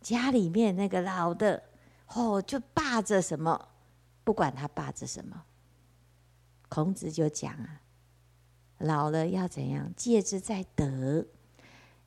[0.01, 1.63] 家里面那个老的，
[2.07, 3.69] 哦，就霸着什么，
[4.23, 5.43] 不管他霸着什么。
[6.67, 7.81] 孔子就讲啊，
[8.79, 9.93] 老了要怎样？
[9.95, 11.25] 戒之在德，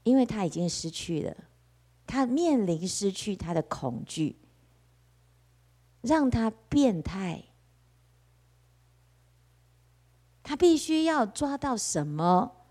[0.02, 1.36] 因为他已经失去了，
[2.06, 4.36] 他面临失去他的恐惧，
[6.02, 7.44] 让他变态。
[10.42, 12.66] 他必须要抓到什么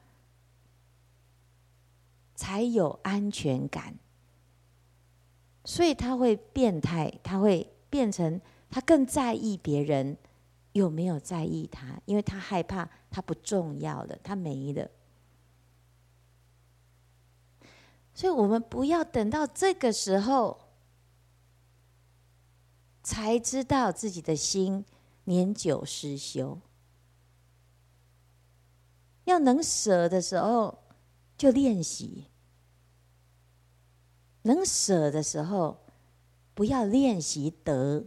[2.35, 3.97] 才有安全感，
[5.65, 10.17] 所以他会变态，他会变成他更在意别人
[10.73, 14.89] 有没有在意他，因为他害怕他不重要了，他没了。
[18.13, 20.59] 所以我们不要等到这个时候
[23.01, 24.85] 才知道自己的心
[25.23, 26.59] 年久失修。
[29.23, 30.83] 要能舍的时候，
[31.37, 32.25] 就练习；
[34.43, 35.79] 能舍的时候，
[36.53, 38.05] 不要练习得。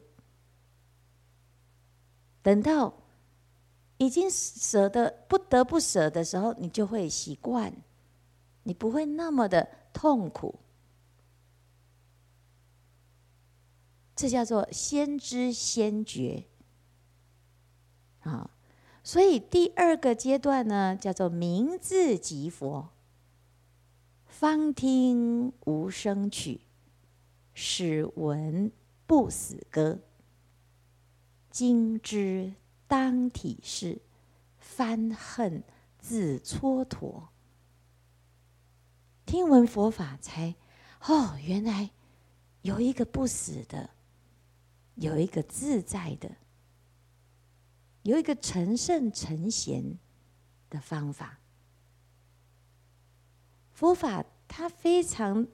[2.42, 2.94] 等到
[3.96, 7.72] 已经舍得不得不舍的时候，你就会习惯，
[8.62, 10.60] 你不会那么的痛苦。
[14.14, 16.44] 这叫做先知先觉，
[18.20, 18.50] 啊。
[19.02, 22.88] 所以第二个阶段呢，叫做明智即佛，
[24.38, 26.60] 方听无声曲，
[27.54, 28.70] 始闻
[29.06, 29.98] 不死歌。
[31.50, 32.52] 今知
[32.86, 33.98] 当体是，
[34.58, 35.64] 翻恨
[35.98, 37.28] 自蹉跎。
[39.24, 40.54] 听闻佛法才，
[41.06, 41.88] 哦，原来
[42.60, 43.88] 有一个不死的，
[44.96, 46.30] 有一个自在的。
[48.02, 49.98] 有一个成圣成贤
[50.68, 51.40] 的方法，
[53.76, 55.46] 佛法它非常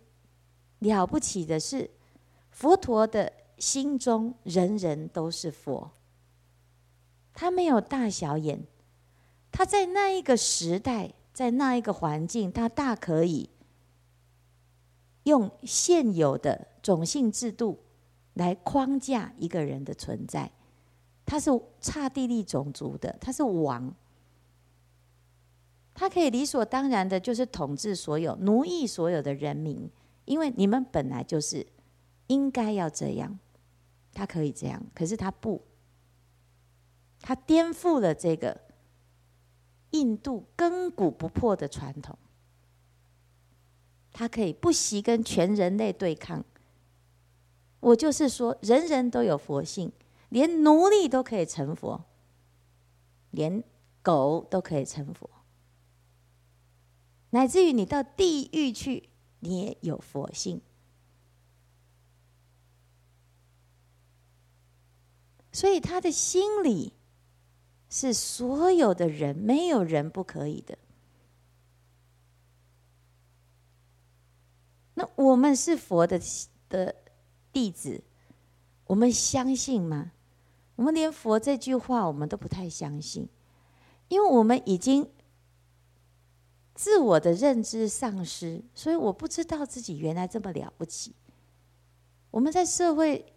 [0.79, 1.91] 了不起的是，
[2.53, 5.91] 佛陀的心中人人都是佛。
[7.35, 8.65] 他没有大小眼，
[9.51, 13.51] 他在那一个时代，在那一个环境，他大可以
[15.25, 17.81] 用现有的种姓制度
[18.35, 20.49] 来框架一个人的存在。
[21.27, 21.51] 他是
[21.81, 23.93] 刹帝利种族的，他是王，
[26.03, 29.89] 他可以理所当然的，就是统治所有、奴役所有的人民，
[30.25, 31.65] 因为你们本来就是
[32.27, 33.39] 应该要这样，
[34.13, 35.63] 他可以这样，可是他不，
[37.21, 38.63] 他颠覆了这个
[39.93, 42.19] 印度亘古不破的传统，
[44.13, 46.45] 他可以不惜跟全人类对抗。
[47.79, 49.93] 我就是说，人人都有佛性。
[50.31, 52.03] 连奴隶都可以成佛，
[53.31, 53.63] 连
[54.03, 55.31] 狗都可以成佛，
[57.35, 59.09] 乃至于你到地狱去，
[59.41, 60.61] 你也有佛性。
[65.51, 66.93] 所以他的心里
[67.89, 70.77] 是所有的人，没有人不可以的。
[74.95, 76.21] 那我们是佛的
[76.69, 76.95] 的
[77.51, 78.05] 弟子，
[78.85, 80.13] 我们相信吗？
[80.77, 83.27] 我们连佛这句话，我们都不太相信，
[84.09, 85.11] 因为我们已经
[86.83, 91.15] 自我的认知丧失，所以我不知道自己原来这么了不起。
[92.33, 93.33] 我们在社会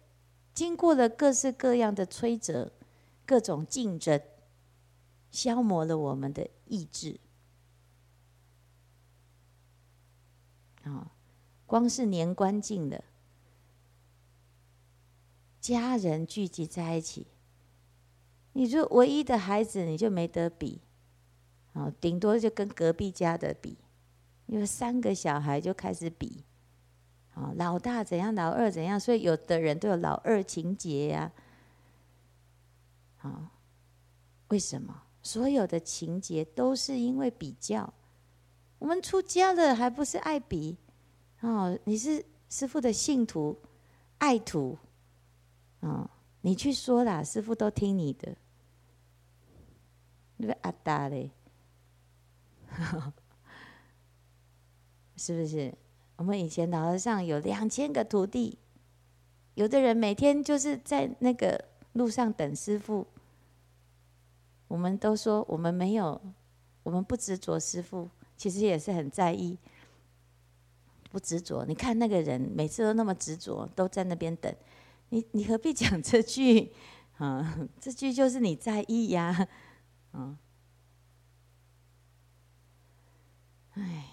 [0.52, 2.72] 经过了各式各样的摧折、
[3.24, 4.20] 各种竞争，
[5.30, 7.20] 消磨了我们的意志。
[10.82, 11.12] 啊，
[11.66, 13.04] 光是年关近了，
[15.60, 17.28] 家人聚集在一起。
[18.54, 20.80] 你就唯一的孩子，你就没得比，
[21.76, 23.76] 啊，顶多就跟隔壁家的比，
[24.46, 26.42] 因为三个小孩就开始比，
[27.34, 31.30] 啊，老大怎样，老二怎样，所以有的人都有老二情节呀，
[33.18, 33.52] 啊，
[34.48, 35.02] 为什么？
[35.22, 37.92] 所有的情节都是因为比较。
[38.78, 40.78] 我们出家了，还不是爱比？
[41.40, 43.58] 哦，你是师父的信徒，
[44.16, 44.78] 爱徒，
[45.80, 46.08] 啊，
[46.40, 48.34] 你去说啦，师父都听你的。
[50.38, 51.30] 那个阿达嘞，
[55.16, 55.74] 是不是？
[56.16, 58.58] 我们以前老和尚有两千个徒弟，
[59.54, 63.06] 有的人每天就是在那个路上等师傅。
[64.68, 66.20] 我们都说我们没有，
[66.82, 69.58] 我们不执着师傅，其实也是很在意，
[71.10, 71.64] 不执着。
[71.66, 74.54] 你看那个人每次都那么执着，都在那边等，
[75.10, 76.72] 你你何必讲这句？
[77.18, 79.48] 啊，这句就是你在意呀。
[80.12, 80.36] 嗯，
[83.76, 84.04] 哎，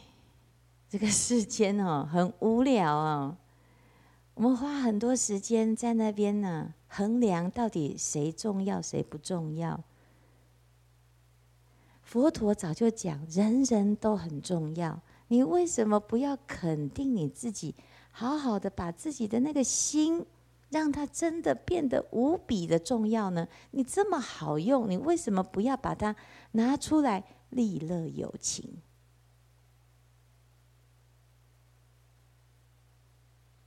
[0.90, 3.38] 这个世间哦，很无聊哦。
[4.36, 9.84] 我们花很多时间在那边呢，衡量到底谁重要，谁不重要。
[12.02, 15.00] 佛陀早就讲，人人都很重要。
[15.30, 17.74] 你为什么不要肯定你自己，
[18.12, 20.26] 好好的把自己的那个心？
[20.70, 23.48] 让它真的变得无比的重要呢？
[23.72, 26.16] 你这么好用，你为什么不要把它
[26.54, 28.82] 拿出来利乐有情？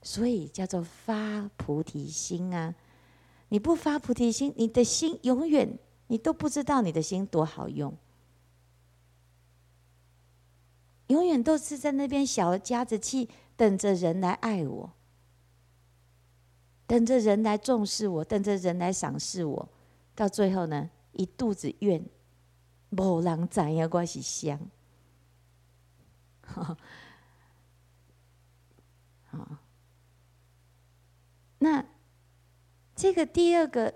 [0.09, 2.73] 所以叫做发菩提心啊！
[3.49, 5.77] 你不发菩提心，你的心永远
[6.07, 7.93] 你都不知道你的心多好用，
[11.07, 13.27] 永远都是在那边小家子气，
[13.57, 14.93] 等着人来爱我。
[16.87, 19.69] 等着人来重视我，等着人来赏识我，
[20.15, 22.01] 到最后呢，一肚子怨，
[22.87, 24.57] 没人知影我是谁。
[26.45, 26.77] 好，
[31.59, 31.83] 那
[32.95, 33.93] 这个第二个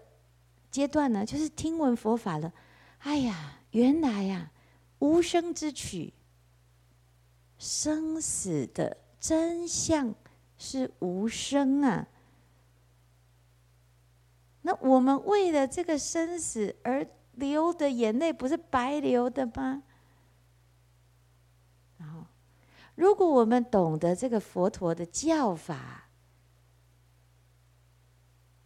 [0.70, 2.51] 阶段呢，就是听闻佛法了。
[2.99, 4.51] 哎呀，原来呀、
[4.99, 6.14] 无生之取，
[7.57, 10.14] 生死的真相
[10.57, 12.07] 是无生啊。
[14.62, 19.82] 那我们为了这个生死而流的眼泪，不是白流的吗？
[21.97, 22.26] 然后，
[22.93, 26.00] 如果我们懂得这个佛陀的教法，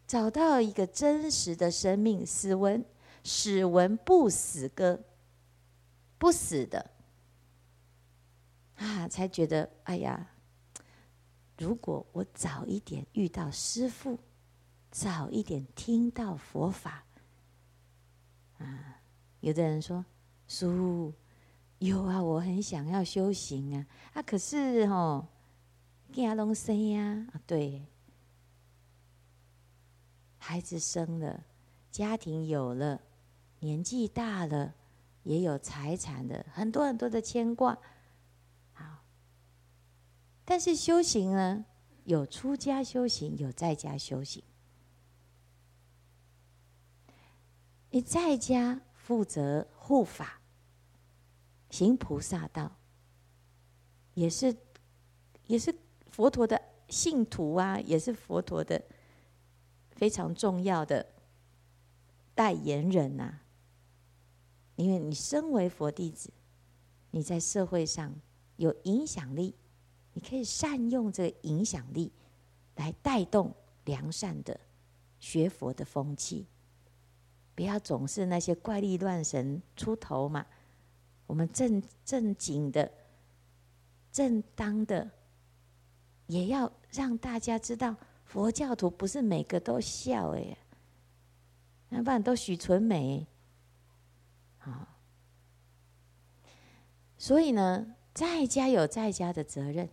[0.08, 2.84] 找到一个真实的生命，死闻
[3.24, 5.02] 始闻不死歌，
[6.18, 6.92] 不死的
[8.78, 10.32] 啊，才觉得哎呀，
[11.58, 14.20] 如果我早一点遇到师父。
[14.92, 17.04] 早一点听到佛法，
[18.60, 19.02] 啊，
[19.42, 20.06] 有的人说，
[20.48, 21.14] 叔
[21.80, 25.28] 有啊，我很想要修行啊，啊，可是哦，
[26.14, 27.86] 囝拢生呀，啊，对，
[30.48, 31.44] 孩子生了，
[31.90, 33.02] 家庭有了，
[33.62, 34.76] 年纪大了，
[35.24, 37.76] 也有财产的，很多很多的牵挂。
[38.72, 39.04] 好，
[40.46, 41.66] 但是修行呢，
[42.04, 44.44] 有出家修行，有在家修行。
[47.90, 50.42] 你在家负责护法，
[51.72, 52.78] 行菩萨道，
[54.14, 54.56] 也是
[55.48, 55.74] 也是
[56.12, 58.80] 佛陀的信徒啊，也是佛陀的
[59.96, 61.06] 非常重要的
[62.34, 63.42] 代言人呐、啊。
[64.76, 66.30] 因为你身为佛弟子，
[67.12, 68.14] 你在社会上
[68.58, 69.56] 有影响力，
[70.14, 72.12] 你可以善用这个影响力
[72.76, 73.54] 来带动
[73.86, 74.60] 良善的
[75.18, 76.46] 学佛的风气。
[77.56, 80.46] 不要总是那些怪力乱神出头嘛！
[81.26, 82.92] 我们正正经的、
[84.12, 85.10] 正当的，
[86.28, 87.96] 也要让大家知道，
[88.36, 90.58] 佛教徒不是每个都笑哎，
[91.88, 93.26] 要不然都许纯美
[94.60, 94.90] 啊。
[97.18, 99.90] 所以呢，在家有在家的责任，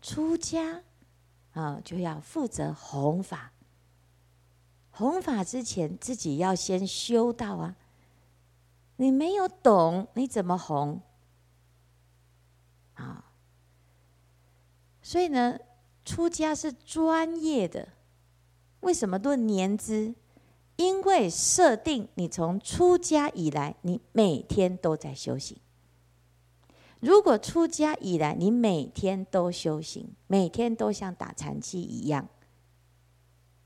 [0.00, 0.84] 出家
[1.50, 3.50] 啊就要负责弘法。
[4.92, 7.74] 弘法之前，自己要先修道啊！
[8.98, 11.00] 你没有懂，你怎么弘？
[12.94, 13.32] 啊！
[15.02, 15.58] 所以呢，
[16.04, 17.88] 出家是专业的。
[18.80, 20.14] 为什么论年资？
[20.76, 25.58] 因为设定你从出家以来，你每天都在修行。
[27.00, 32.28] 如果出家以来，你每天都修行，每天都像打禅七一样。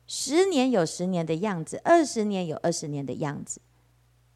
[0.06, 3.60] 十年有十年的样子，二十年有二十年的样子，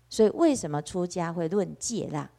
[0.09, 2.31] 所以为什么出家会论戒啦？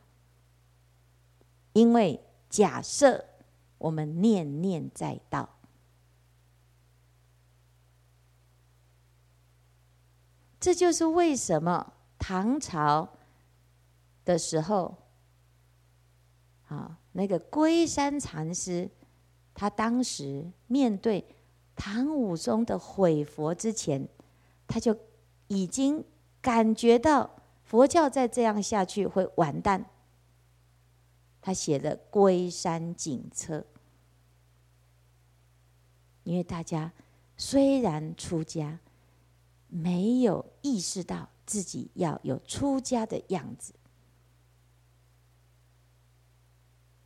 [1.73, 3.25] 因为假设
[3.79, 5.49] 我们念念在道，
[10.59, 13.09] 这就是为什么唐朝
[14.23, 14.95] 的时候，
[16.67, 18.87] 啊，那个龟山禅师，
[19.55, 21.25] 他当时面对。
[21.81, 24.05] 唐武宗的毁佛之前，
[24.67, 24.93] 他就
[25.47, 26.03] 已经
[26.41, 29.89] 感觉到佛教再这样下去会完蛋。
[31.39, 33.59] 他写的《龟山警策》，
[36.23, 36.91] 因为大家
[37.37, 38.79] 虽然出家，
[39.67, 43.73] 没有意识到自己要有出家的样子，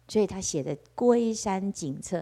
[0.07, 2.19] 所以他写的《龟山警策》，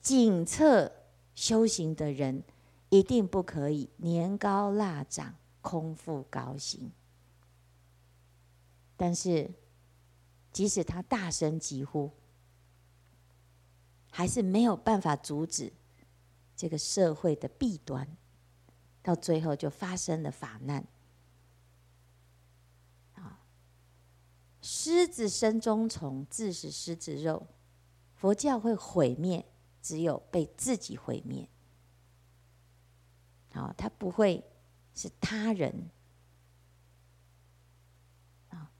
[0.00, 0.92] 警策。
[1.34, 2.42] 修行的人
[2.88, 6.90] 一定不可以年高腊长、空腹高行。
[8.96, 9.48] 但是，
[10.50, 12.10] 即使他大声疾呼，
[14.10, 15.72] 还是没有办法阻止
[16.58, 18.06] 这个社会的弊端。
[19.02, 20.86] 到最后，就发生了法难。
[23.14, 23.40] 啊，
[24.60, 27.46] 狮子身中虫，自是狮子肉。
[28.14, 29.46] 佛教会毁灭。
[29.80, 31.48] 只有被自己毁灭，
[33.54, 34.44] 好，他不会
[34.92, 35.88] 是他人，
[38.50, 38.70] 啊，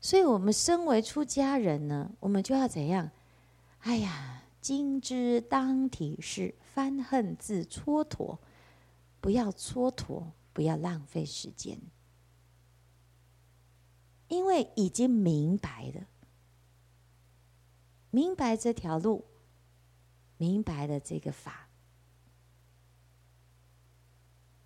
[0.00, 3.10] 所以我们身为出家人呢，我们就要怎样？
[3.80, 8.38] 哎呀，今之当体是，翻恨自蹉跎，
[9.22, 11.80] 不要蹉跎，不要浪费时间，
[14.28, 16.06] 因为已经明白了，
[18.10, 19.24] 明白这条路。
[20.38, 21.66] 明白了这个法，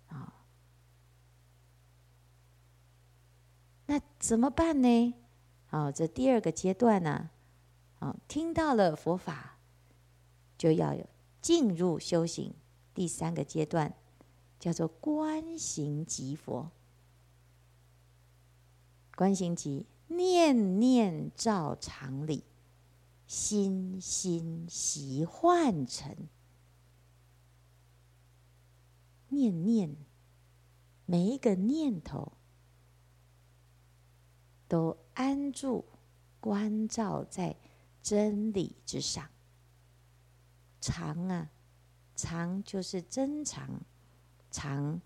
[0.07, 0.45] 啊，
[3.85, 5.13] 那怎么办呢？
[5.69, 7.29] 啊，这第二个阶段呢，
[7.99, 9.59] 啊，听到了佛法，
[10.57, 11.07] 就要有
[11.41, 12.53] 进入修行。
[12.93, 13.95] 第三个阶段
[14.59, 16.71] 叫做观行即佛，
[19.15, 22.43] 观行即念念照常理。
[23.27, 26.13] 心心习幻成，
[29.29, 29.95] 念念，
[31.05, 32.33] 每一个念头
[34.67, 35.85] 都安住、
[36.41, 37.55] 关照在
[38.03, 39.29] 真理之上。
[40.81, 41.49] 常啊，
[42.15, 43.79] 常就是真常，
[44.49, 44.99] 常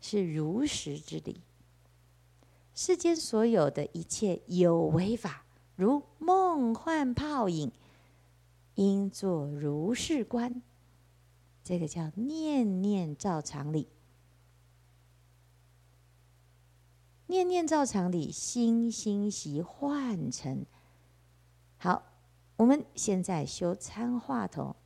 [0.00, 1.42] 是如实之理。
[2.74, 5.42] 世间所有的一切有为法。
[5.74, 7.70] 如梦幻泡影，
[8.76, 10.62] 应作如是观。
[11.62, 13.88] 这个叫念念照常理，
[17.26, 20.64] 念念照常理，心心习换成。
[21.76, 22.02] 好，
[22.56, 24.76] 我们现在修参话头，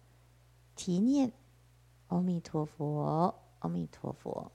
[0.80, 1.30] 提念
[2.08, 4.50] “阿弥陀佛，阿弥陀佛”，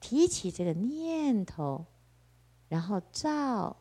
[0.00, 1.86] 提起这个念头，
[2.68, 3.76] 然后照，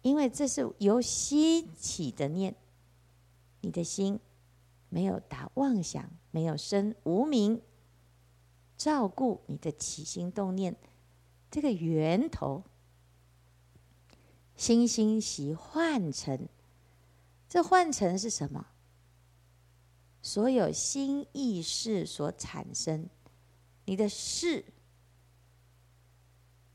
[0.00, 2.56] 因为这是由心起的念，
[3.60, 4.18] 你的心
[4.88, 7.62] 没有打妄想，没有生无明，
[8.76, 10.76] 照顾你的起心动念。
[11.52, 12.64] 这个源头，
[14.56, 16.48] 心心习幻尘。
[17.48, 18.66] 这幻尘是什么？
[20.22, 23.10] 所有心意识所产生，
[23.84, 24.64] 你的事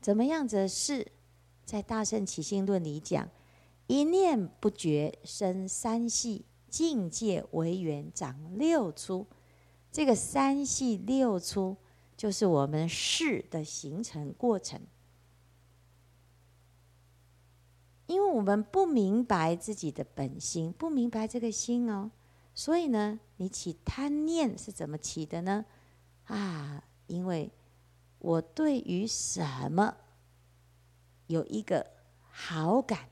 [0.00, 1.10] 怎么样子的识？
[1.64, 3.28] 在《大圣起信论》里讲，
[3.88, 9.26] 一念不觉生三系，境界为缘长六出。
[9.90, 11.76] 这个三系六出，
[12.16, 14.80] 就是我们事的形成过程。
[18.06, 22.10] 因为我们不明白自己的本心，不明白这个心哦，
[22.58, 25.64] 所以呢，你起贪念是怎么起的呢？
[26.24, 27.52] 啊，因为
[28.18, 29.96] 我对于什么
[31.28, 31.86] 有一个
[32.32, 33.10] 好感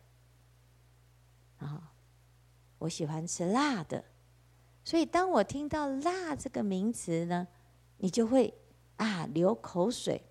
[1.59, 1.92] 啊，
[2.78, 4.05] 我喜欢吃辣的，
[4.82, 7.47] 所以当我听到“辣”这个名词呢，
[7.99, 8.53] 你就会
[8.97, 10.24] 啊流口水。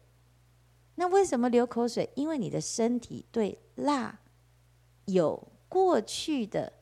[0.96, 2.12] 那为什么流口水？
[2.18, 4.20] 因为你的身体对辣。
[5.06, 6.74] 有过去的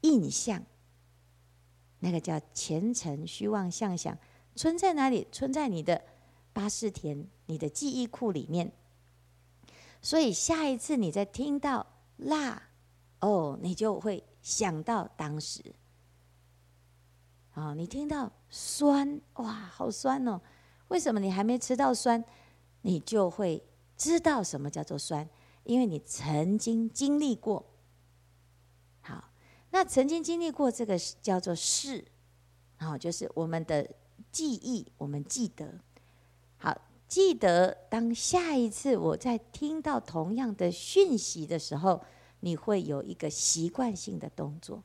[0.00, 0.64] 印象，
[2.06, 4.16] 那个叫前尘虚妄相想，
[4.54, 5.26] 存在哪里？
[5.32, 6.00] 存在你的
[6.52, 8.70] 八士田，你的记忆库里面。
[10.00, 11.84] 所以下一次你再听到
[12.18, 12.62] 辣，
[13.18, 15.74] 哦，你就会想到当时。
[17.54, 20.40] 啊，你听到酸，哇，好酸哦！
[20.86, 22.24] 为什么你还没吃到酸，
[22.82, 23.60] 你就会
[23.96, 25.28] 知道什么叫做酸？
[25.64, 27.66] 因为你曾经经历过，
[29.70, 32.04] 那曾经经历过这个叫做事，
[32.78, 33.88] 好，就是我们的
[34.32, 35.80] 记忆，我们记得，
[36.56, 42.02] 好，记得当下一次我在听到同样的讯息的时候，
[42.40, 44.82] 你会有一个习惯性的动作。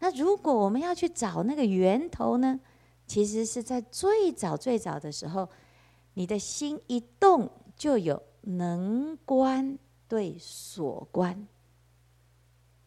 [0.00, 2.60] 那如果我们要去找那个源头呢？
[3.06, 5.48] 其实是在最早最早的时候，
[6.14, 7.50] 你的心一动。
[7.76, 11.48] 就有能观对所观，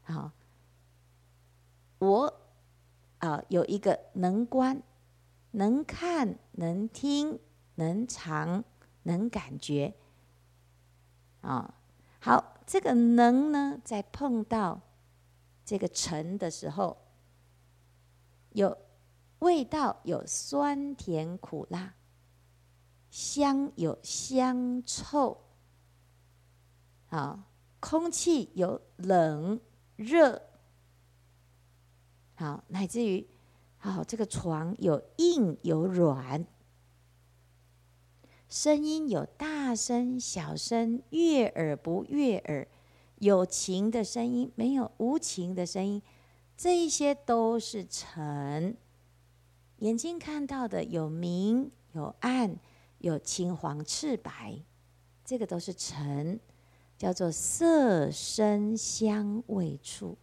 [0.09, 0.31] 好，
[1.99, 2.33] 我
[3.17, 4.81] 啊有一个能观，
[5.51, 7.37] 能看、能听、
[7.75, 8.63] 能尝、
[9.03, 9.93] 能感觉，
[11.41, 11.73] 啊，
[12.21, 14.79] 好，这个能呢，在碰到
[15.65, 16.97] 这个尘的时候，
[18.51, 18.77] 有
[19.39, 21.95] 味道，有酸甜苦辣。
[23.09, 25.37] 香有香臭，
[27.09, 27.45] 啊，
[27.79, 29.59] 空气有冷。
[29.97, 30.41] 热，
[32.35, 33.27] 好，乃至于
[33.77, 36.45] 好，这个床有硬有软，
[38.47, 42.65] 声音有大声小声，悦耳不悦耳，
[43.17, 46.01] 有情的声音没有无情的声音，
[46.55, 48.77] 这一些都是尘。
[49.79, 52.57] 眼睛看到的有明有暗。
[52.99, 54.59] 有青黄赤白，
[55.23, 56.39] 这个都是尘，
[56.97, 60.17] 叫做色声香味触。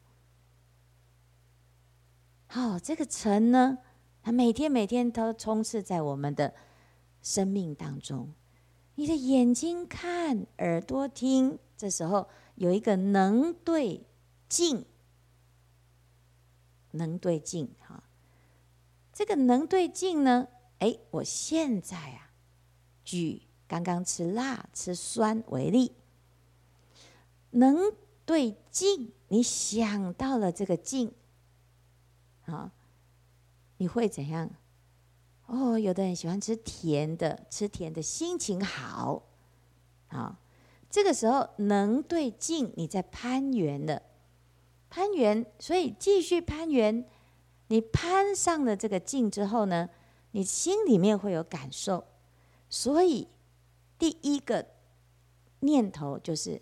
[2.47, 3.79] 好，这个尘呢，
[4.22, 6.55] 它每天每天都充斥在我们的
[7.22, 8.33] 生命当中。
[8.97, 14.07] 你的眼睛看，耳朵听，这时候有一个能对
[14.49, 14.85] 境，
[16.93, 18.05] 能对境哈。
[19.12, 20.49] 这个能对境呢，
[20.79, 22.31] 哎，我现在啊。
[23.05, 25.93] 举刚刚吃辣、吃酸为例，
[27.55, 27.92] 能
[28.24, 31.12] 对境，你想到了这个境，
[32.46, 32.72] 啊，
[33.78, 34.50] 你会怎样？
[35.46, 39.22] 哦，有的人喜欢吃甜的，吃甜的心情好，
[40.09, 40.38] 啊，
[40.88, 44.02] 这个时候能对境，你在攀缘的，
[44.88, 47.07] 攀缘，所以继续攀缘，
[47.68, 49.90] 你攀上了这个境之后呢，
[50.30, 52.05] 你心里面会有感受。
[52.70, 53.28] 所以，
[53.98, 54.66] 第一个
[55.61, 56.61] 念头就是，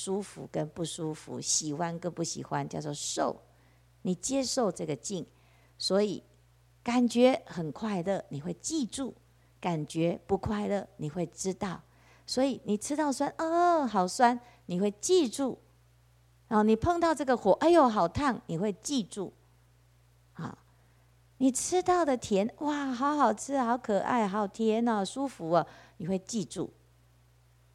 [0.00, 3.42] 舒服跟不舒服，喜欢跟不喜欢，叫做受。
[4.02, 5.26] 你接受这个境，
[5.76, 6.22] 所以
[6.84, 9.12] 感觉很快乐，你会记住；
[9.60, 11.82] 感觉不快乐，你会知道。
[12.24, 15.58] 所以你吃到酸，哦，好酸，你会记住。
[16.46, 19.32] 然后你碰到这个火，哎呦，好烫，你会记住。
[20.34, 20.58] 啊。
[21.40, 25.66] 你吃到的甜，哇，好好吃，好可爱，好甜哦，舒服哦，
[25.98, 26.70] 你会记住。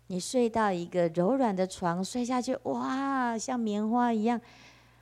[0.07, 4.39] 你睡到一个柔软的床，睡下去，哇，像棉花一样，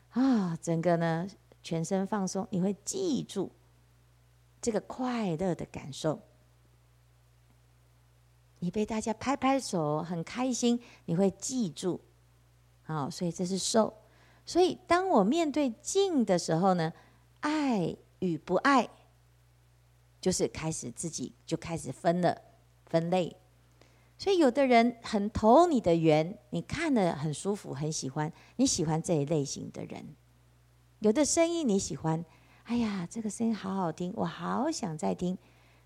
[0.10, 1.28] 啊，整个呢
[1.64, 3.52] 全身放松，你会记住
[4.62, 6.22] 这个快乐的感受。
[8.60, 12.00] 你被大家拍拍手，很开心，你会记住。
[12.84, 13.92] 好，所以这是受。
[14.46, 16.94] 所以当我面对静的时候呢，
[17.40, 18.88] 爱与不爱，
[20.22, 22.40] 就是开始自己就开始分了，
[22.86, 23.36] 分类。
[24.22, 30.16] 所以有的人很投你的缘，你看了很舒服，很喜欢，你喜欢这一类型的人。
[31.00, 32.24] 有的声音你喜欢，
[32.66, 35.36] 哎呀，这个声音好好听，我好想再听。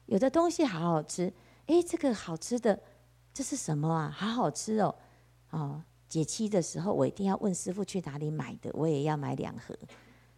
[0.07, 1.31] 有的东西好好吃。
[1.67, 2.77] 哎，这个好吃的，
[3.33, 4.13] 这是什么啊？
[4.13, 4.93] 好好吃哦！
[5.51, 9.73] 哦，解期的时候我一定要问师傅去哪里买的，我也要买两盒。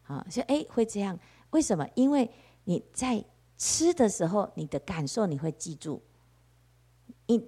[0.03, 1.17] 啊，所以哎会这样，
[1.49, 1.89] 为什么？
[1.95, 2.29] 因为
[2.65, 3.25] 你在
[3.57, 5.99] 吃的时候，你的感受你会记住。
[7.25, 7.43] 你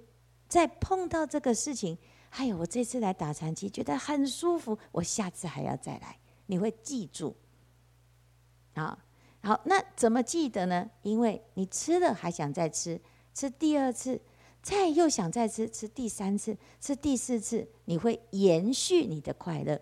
[0.50, 1.96] 在碰到这个事情，
[2.30, 7.36] 哎呦，我这次来打禅七觉得很舒服，我下次还要再来，你会记住。
[8.74, 8.98] 好，
[9.42, 10.90] 好，那怎么记得呢？
[11.02, 13.00] 因为你吃了还想再吃。
[13.32, 14.20] 吃第二次，
[14.60, 19.80] 再又想再吃，吃第三次，吃第四次，你会延续你的快乐。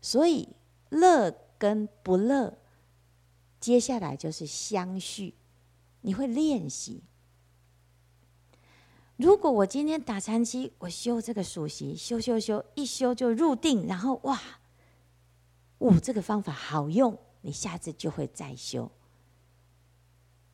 [0.00, 0.48] 所以
[0.88, 2.56] 乐跟不乐，
[3.60, 5.34] 接下来就是相续，
[6.00, 7.02] 你会练习。
[9.18, 14.40] 如果我今天打禅七，我修这个数息，修修修，一修就入定，然后哇，
[15.78, 18.88] 哦，这个方法好用，你下次就会再修。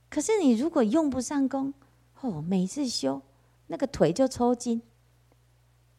[0.09, 1.75] 可是你如果用不上功，
[2.23, 3.21] 哦，每次修
[3.67, 4.81] 那个腿就抽筋，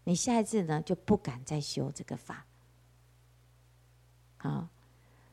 [0.05, 2.47] 你下一次呢就不敢再修这个法。
[4.38, 4.70] 好，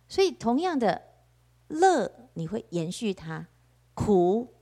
[0.06, 1.00] 所以同样的
[1.68, 3.46] 乐你会延续它，
[3.94, 4.52] 苦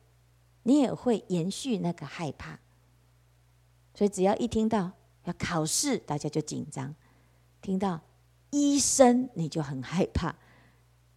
[0.63, 2.60] 你也会延续那个害怕。
[3.95, 4.91] 所以只要一听到
[5.25, 6.95] 要考试，大家就紧张；
[7.61, 8.01] 听到
[8.51, 10.35] 医生你就很害怕。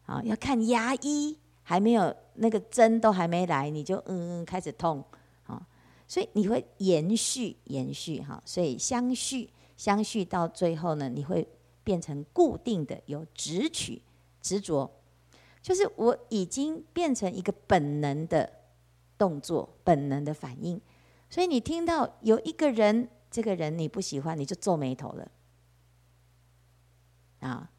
[0.06, 1.38] 啊，要看牙医。
[1.66, 5.02] 还没有那个针都还没来，你就嗯嗯开始痛，
[5.46, 5.66] 啊，
[6.06, 11.48] 所以你会延续延续哈，所以相续相续到最后呢，你会
[11.82, 14.02] 变成固定的有执取
[14.42, 14.92] 执着，
[15.62, 18.52] 就是我已经变成一个本能的
[19.18, 20.80] 动作，本能的反应，
[21.34, 25.32] 所以你听到有一个人，这个人你不喜欢，你就皱眉头了，
[27.40, 27.72] 啊，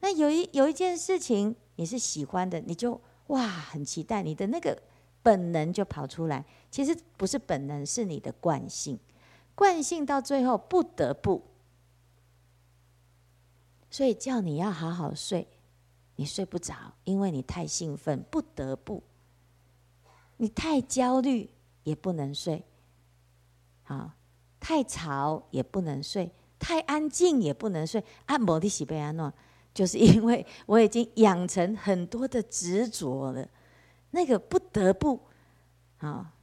[0.00, 3.00] 那有一有一件事情你是喜欢的，你就。
[3.28, 4.82] 哇，很期待你的那个
[5.22, 6.44] 本能就跑出来。
[6.70, 8.98] 其实不是本能，是你的惯性。
[9.54, 11.42] 惯性到最后不得不，
[13.90, 15.48] 所以叫你要好好睡，
[16.16, 19.02] 你睡不着，因为你太兴奋，不得不。
[20.38, 21.50] 你太焦虑
[21.84, 22.64] 也不能睡，
[23.88, 24.14] 啊，
[24.58, 28.02] 太吵也不能睡，太安静也不能睡。
[28.26, 29.30] 按摩的西贝安诺。
[29.74, 33.48] 就是因为我已经养成很多的执着了，
[34.10, 35.20] 那个不得不
[35.98, 36.34] 啊，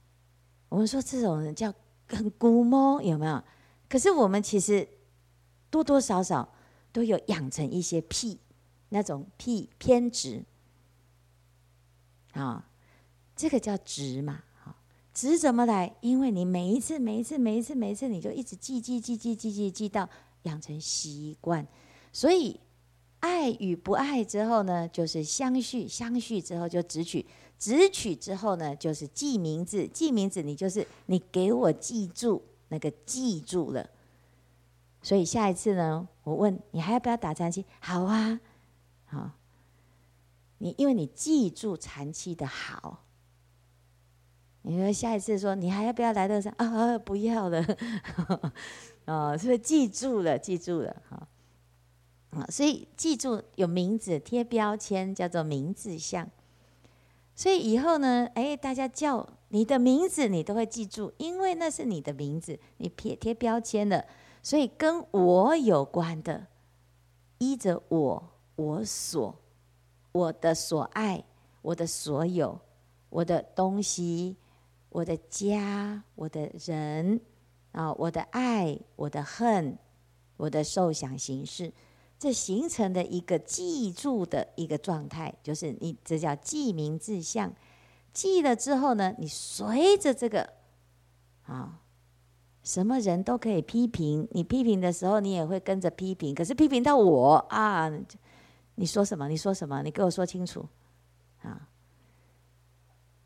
[0.70, 1.70] 我们说这种人叫
[2.08, 3.44] 很龟毛，有没有？
[3.90, 4.88] 可是我们其实
[5.68, 6.50] 多多少少
[6.92, 8.40] 都有养成一些癖，
[8.88, 10.42] 那种癖偏执
[12.32, 12.66] 啊，
[13.34, 14.44] 这个叫执嘛。
[15.16, 15.96] 值，怎么来？
[16.02, 20.06] 因为你每一次、每一次、每一次、每一次，你就一直记记记记记记记到
[20.42, 21.66] 养成习惯，
[22.12, 22.60] 所以。
[23.18, 27.24] 爱与不爱之后呢，就是相续；相续之后就执取；
[27.58, 29.88] 执取之后呢，就是记名字。
[29.88, 33.88] 记名字，你就是你给我记住那个记住了。
[35.02, 37.64] 所以下一次呢，我问你还要不要打禅七？
[37.80, 38.38] 好啊，
[39.06, 39.30] 好。
[40.58, 43.05] 你因为你记住禅七的好，
[44.66, 46.52] 你说下一次说你还要不要来乐山？
[46.58, 47.64] 啊，不要了。
[49.06, 50.36] 哦，是不是记住了？
[50.36, 51.28] 记住了，好。
[52.50, 56.28] 所以记住有名字贴标签叫做名字相，
[57.34, 64.04] 所以以后呢，哎，大家叫你的名字，你都会记住，因为那是你的名字，你贴贴标签的，
[64.42, 66.48] 所以跟我有关的，
[67.38, 69.34] 依着我我所
[70.12, 71.24] 我的所爱，
[71.62, 72.60] 我的所有，
[73.08, 74.36] 我的东西，
[74.96, 77.20] 我的家，我的人
[77.72, 79.76] 啊，我的爱，我的恨，
[80.38, 81.70] 我的受想行识。
[82.18, 87.52] 这形成的一个记住的一个状态，就是你这叫记名字相。
[88.14, 90.54] 记了之后呢，你随着这个
[91.42, 91.82] 啊，
[92.62, 94.26] 什么人都可以批评。
[94.30, 96.34] 你批评的时候，你也会跟着批评。
[96.34, 97.92] 可是批评到我啊，
[98.76, 99.28] 你说什么？
[99.28, 99.82] 你说什么？
[99.82, 100.66] 你给我说清楚
[101.42, 101.68] 啊！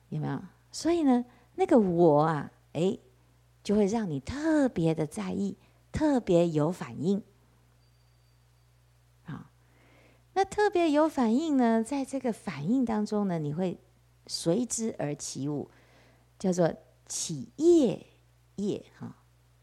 [0.09, 0.43] 有没有？
[0.73, 1.25] 所以呢，
[1.61, 2.99] 那个我啊，哎，
[3.63, 5.59] 就会让你特别的在意，
[5.93, 7.23] 特别有反应
[9.27, 9.53] 啊。
[10.33, 10.43] 那。
[10.43, 13.79] 特别有反应呢，在这个反应当中呢，你会
[14.27, 15.71] 随之而起舞，
[16.39, 16.75] 叫做
[17.07, 18.07] 起业
[18.57, 19.19] 业哈，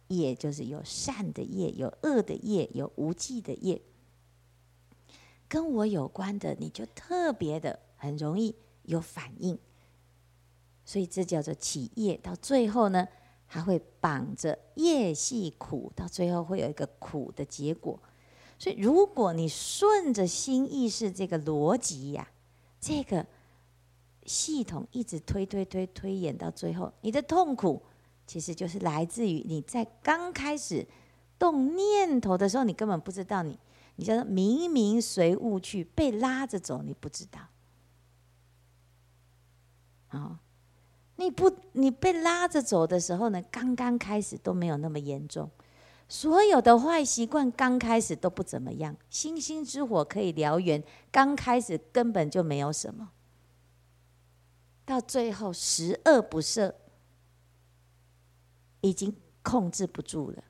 [0.10, 3.82] 业就是有善的业，有恶的业，有无记的业。
[5.48, 9.58] 跟我有关的，你就特别的很容易有反应，
[10.88, 12.16] 所以这叫做起业。
[12.16, 13.06] 到最后呢，
[13.46, 18.00] 还会绑着业系苦，到最后会有一个苦的结果。
[18.58, 22.26] 所以，如果你顺着心意识这个逻辑呀，
[22.80, 23.26] 这个
[24.26, 27.84] 系统一直推推推推演到最后，你的痛苦
[28.26, 30.88] 其实就是来自于你在刚开始
[31.38, 33.60] 动念头的时候，你根本不知道你。
[34.00, 37.42] 你叫做明明随物去，被拉着走，你不知道。
[40.10, 40.40] 啊，
[41.18, 45.50] 你不，你被拉着走的时候呢，刚刚开始都没有那么严重，
[46.08, 53.10] 所有的坏习惯刚开始都不怎么样，星星之火可以燎原，刚开始根本就没有什么，
[54.86, 56.74] 到最后十恶不赦，
[58.82, 60.44] 已经控制不住了，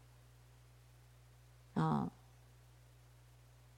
[1.76, 2.12] 啊。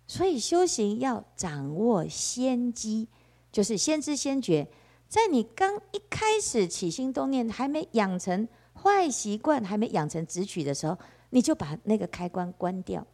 [0.08, 3.08] 所以修行要掌握先机，
[3.52, 4.68] 就是先知先觉。
[5.10, 10.98] 在你刚一开始起心动念，还没养成坏习惯，还没养成执取的时候，
[11.32, 13.06] 你就把那个开关关掉，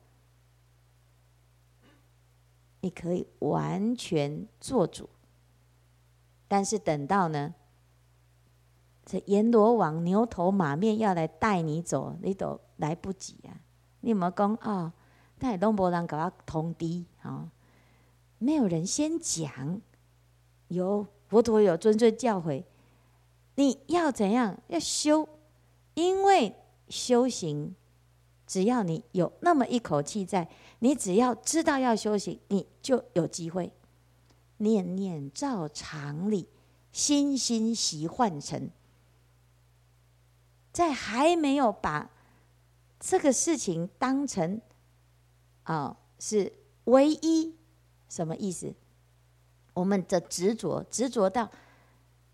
[2.82, 5.10] 你可以完全做主。
[6.48, 7.56] 但是等到呢，
[9.06, 13.56] 这阎罗王牛头马面要来带你走，你都来不及啊！
[14.02, 14.74] 你有没有讲啊？
[14.74, 14.93] 哦
[15.38, 17.52] 但都没人给我通知，啊，
[18.38, 19.82] 没有人先讲，
[20.70, 22.63] 有佛陀有谆谆教诲，
[23.55, 25.28] 你要怎样要修？
[25.93, 26.53] 因为
[26.89, 27.76] 修行，
[28.45, 30.49] 只要你有那么一口气在，
[30.80, 33.71] 你只要知道要修行，你就有机会。
[34.57, 36.47] 念念照常理，
[36.91, 38.69] 心心习幻成，
[40.71, 42.09] 在还没有把
[42.99, 44.61] 这个事情当成。
[45.63, 46.53] 啊、哦，是
[46.86, 47.55] 唯一，
[48.07, 48.73] 什么意思？
[49.76, 51.47] 我们的执着，执着到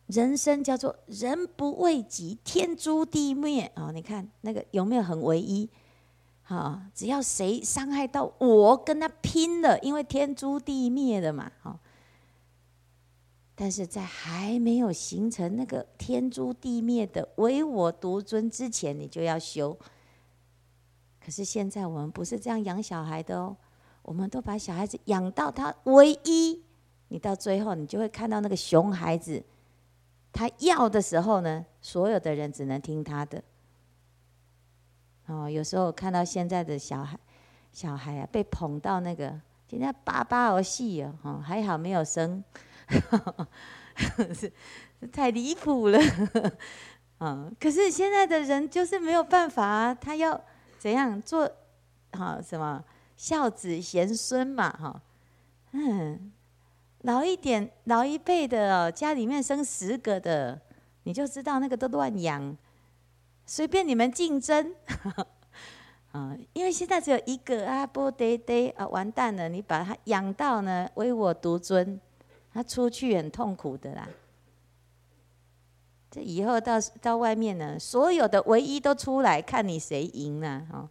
[0.07, 3.91] 人生叫做人不为己，天诛地灭啊、哦！
[3.91, 5.69] 你看那个有没有很唯一？
[6.43, 11.49] 啊、只要谁伤害到我，跟他拼了，因为天诛地灭的嘛。
[11.61, 11.79] 好、哦，
[13.55, 19.77] 但是在还没有形成那个天诛地灭的唯我独尊之前，你就要修。
[21.23, 23.55] 可是现在我们不是这样养小孩的哦，
[24.01, 26.61] 我们都把小孩子养到他唯一，
[27.11, 29.43] 你到最后你就会看到那个熊孩子，
[30.31, 33.43] 他要的时候呢，所有的人只能听他的。
[35.25, 37.19] 哦，有时候看到现在的小孩，
[37.73, 39.37] 小孩啊被捧到那个，
[39.67, 42.41] 现在爸爸儿戏哦，还好没有生，
[45.11, 45.99] 太离谱了。
[47.19, 50.41] 嗯，可是现在的人就是没有办法啊，他要。
[50.79, 51.47] 怎样做？
[52.13, 52.83] 好什么
[53.15, 54.71] 孝子贤孙嘛？
[54.71, 55.01] 哈，
[55.73, 56.31] 嗯，
[57.03, 60.59] 老一点、老一辈的哦，家里面生十个的，
[61.03, 62.55] 你就知道那个都乱养，
[63.45, 64.75] 随便你们竞争。
[66.11, 69.47] 啊，因为现在只有一个啊，波爹爹啊，完蛋了！
[69.47, 71.99] 你把他养到呢，唯我独尊，
[72.53, 74.07] 他出去很痛苦的啦。
[76.11, 80.67] 这以后到到外面呢，所有的唯一都出来看你谁赢了？
[80.73, 80.89] 哦，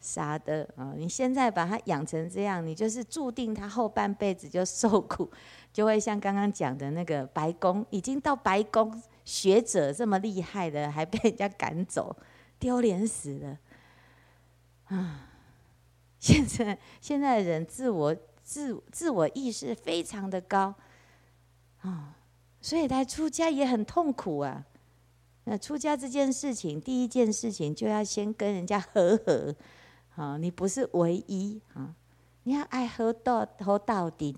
[0.00, 0.94] 傻的啊！
[0.96, 5.30] 你现在把他养成这样，你就是注定他后半辈子就受苦，
[5.72, 12.16] 就会像刚刚讲的那个白宫，已经到白宫学者这么厉害的，还被人家赶走，
[12.58, 13.58] 丢脸死了
[14.86, 15.28] 啊！
[16.18, 20.74] 现在现在的人自我自自我意识非常的高
[21.82, 22.16] 啊。
[22.62, 24.64] 所以他出家也很痛苦啊。
[25.44, 29.56] 那出家这件事情，第一件事情就要先跟人家和和，
[30.20, 31.94] 啊，你不是唯一啊，
[32.42, 34.36] 你要爱喝到喝到底。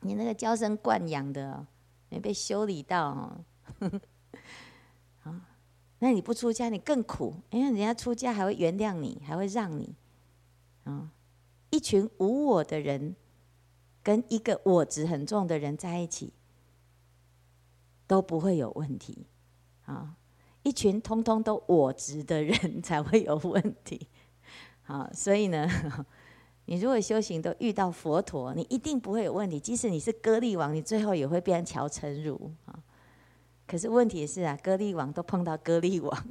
[0.00, 1.66] 你那个娇生惯养的，
[2.10, 3.40] 没被修理到
[5.24, 5.48] 啊，
[5.98, 9.94] 那你不出家你更苦，因为人家出家还会原谅你，还会让你，
[10.84, 11.10] 啊，
[11.70, 13.16] 一群无我的人，
[14.02, 16.34] 跟一个我执很重的人在一起。
[18.06, 19.24] 都不会有问题，
[19.86, 20.16] 啊，
[20.62, 24.06] 一群通通都我执的人 才会有问题，
[24.86, 25.68] 啊，所以呢，
[26.66, 29.58] 你如果修行都遇到佛陀，你一定不会有问题。
[29.58, 32.78] 即使你是歌利王，你最后也会变成乔成儒啊。
[33.66, 36.26] 可是问题是啊，歌利王都碰到歌利王，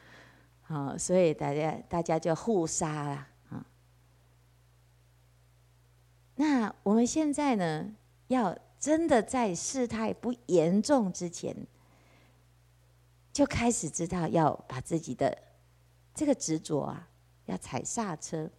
[0.68, 3.66] 啊，所以大家大家就互杀了啊。
[6.36, 7.94] 那我们现在呢，
[8.28, 11.54] 要真的在事态不严重之前，
[13.32, 15.36] 就开始知道要把自己的
[16.14, 17.08] 这个执着啊，
[17.48, 18.50] 要踩刹车。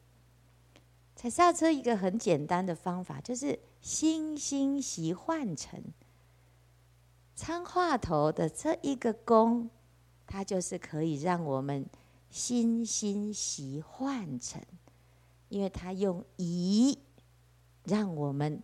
[1.15, 5.81] 踩刹车一个很简单的方法，就是心心习换成。
[7.35, 9.69] 参话头的这一个功，
[10.25, 11.85] 它就是可以让我们
[12.29, 14.61] 心心习换成，
[15.49, 16.97] 因为它用疑，
[17.83, 18.61] 让我们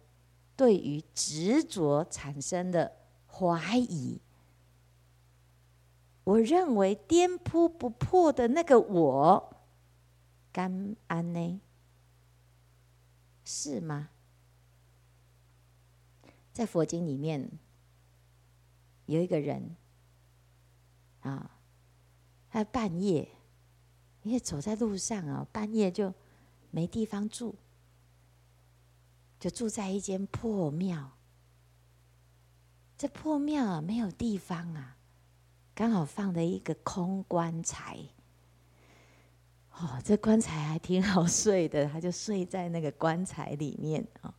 [0.55, 2.91] 对于执着产生的
[3.27, 4.19] 怀疑。
[6.23, 9.54] 我认为颠扑不破的那个我，
[10.55, 11.59] 甘安呢？
[13.43, 14.09] 是吗？
[16.53, 17.59] 在佛经里面。
[19.07, 19.75] 有一个人，
[21.19, 21.59] 啊，
[22.49, 23.29] 他半夜，
[24.23, 26.13] 因为走在路上啊，半夜就
[26.71, 27.55] 没地方住，
[29.37, 31.17] 就住在一间破庙。
[32.97, 34.97] 这破庙啊，没有地方啊，
[35.75, 37.99] 刚好放了一个空棺材。
[39.77, 44.33] 哦，这棺材还挺好睡的，他就睡在那个棺材里面啊。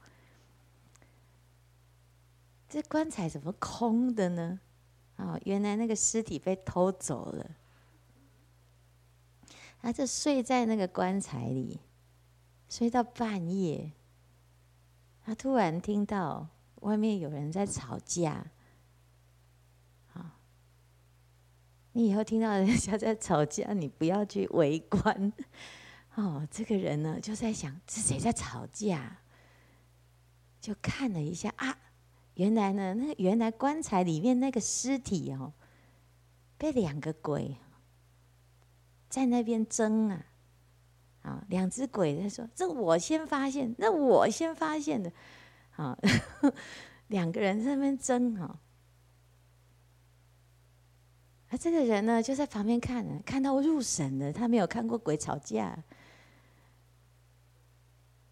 [2.68, 4.60] 这棺材怎么空的呢？
[5.16, 7.50] 哦，原来那个尸体被偷走了，
[9.80, 11.80] 他就睡在那个棺材里，
[12.68, 13.92] 睡到半夜，
[15.22, 16.48] 他突然听到
[16.80, 18.46] 外面有人在吵架。
[20.08, 20.22] 好，
[21.96, 25.32] 你以后听到人家在吵架，你不要去围观。
[26.14, 29.16] 哦，这个人呢就在想是谁在吵架，
[30.60, 31.78] 就看了一下啊。
[32.34, 35.54] 原来呢，那原来棺材里面那个尸体哦，
[36.58, 37.56] 被两个鬼
[39.08, 40.26] 在那边争啊！
[41.22, 45.10] 啊，两只鬼在说：“这我先发现，那我先发现的。”
[45.76, 45.96] 啊，
[47.08, 48.60] 两个人在那边争哈。
[51.56, 54.32] 这个人呢就在旁边看，看到入神了。
[54.32, 55.76] 他没有看过鬼吵架。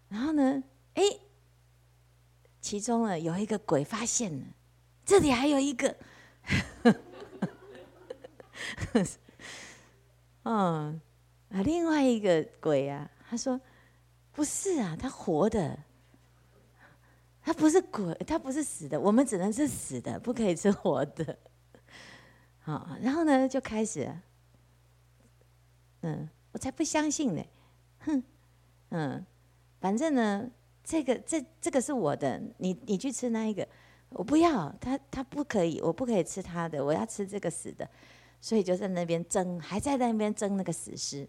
[0.09, 0.63] 然后呢，
[0.93, 1.03] 哎。
[2.61, 4.43] 其中呢，有一个鬼发现了，
[5.05, 5.95] 这里还有一个，
[10.41, 10.99] 嗯，
[11.51, 13.61] 啊，另外一个鬼啊，他说
[14.31, 15.77] 不是啊，他活的，
[17.43, 21.37] 他不是鬼，他不是死的，我们只能是死的，不可以是活的。
[22.65, 24.11] 好，然后呢，就开始，
[26.01, 27.43] 嗯，我才不相信呢，
[27.99, 28.23] 哼，
[28.89, 29.25] 嗯，
[29.79, 30.51] 反正呢。
[30.87, 33.67] 这个这这个是我的，你你去吃那一个，
[34.09, 37.89] 我不要，他他不可以，我不可以吃他的，我要吃这个死的，
[38.39, 41.27] 所以就在那边争，还在那边争那个死尸。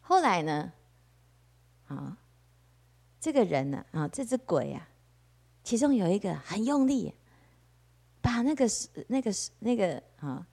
[0.00, 0.72] 后来呢，
[1.86, 2.18] 啊，
[3.20, 4.88] 这个人呢，啊，这只鬼啊，
[5.62, 7.14] 其中有一个很用力，
[8.20, 8.66] 把那个
[9.08, 10.46] 那个那个啊，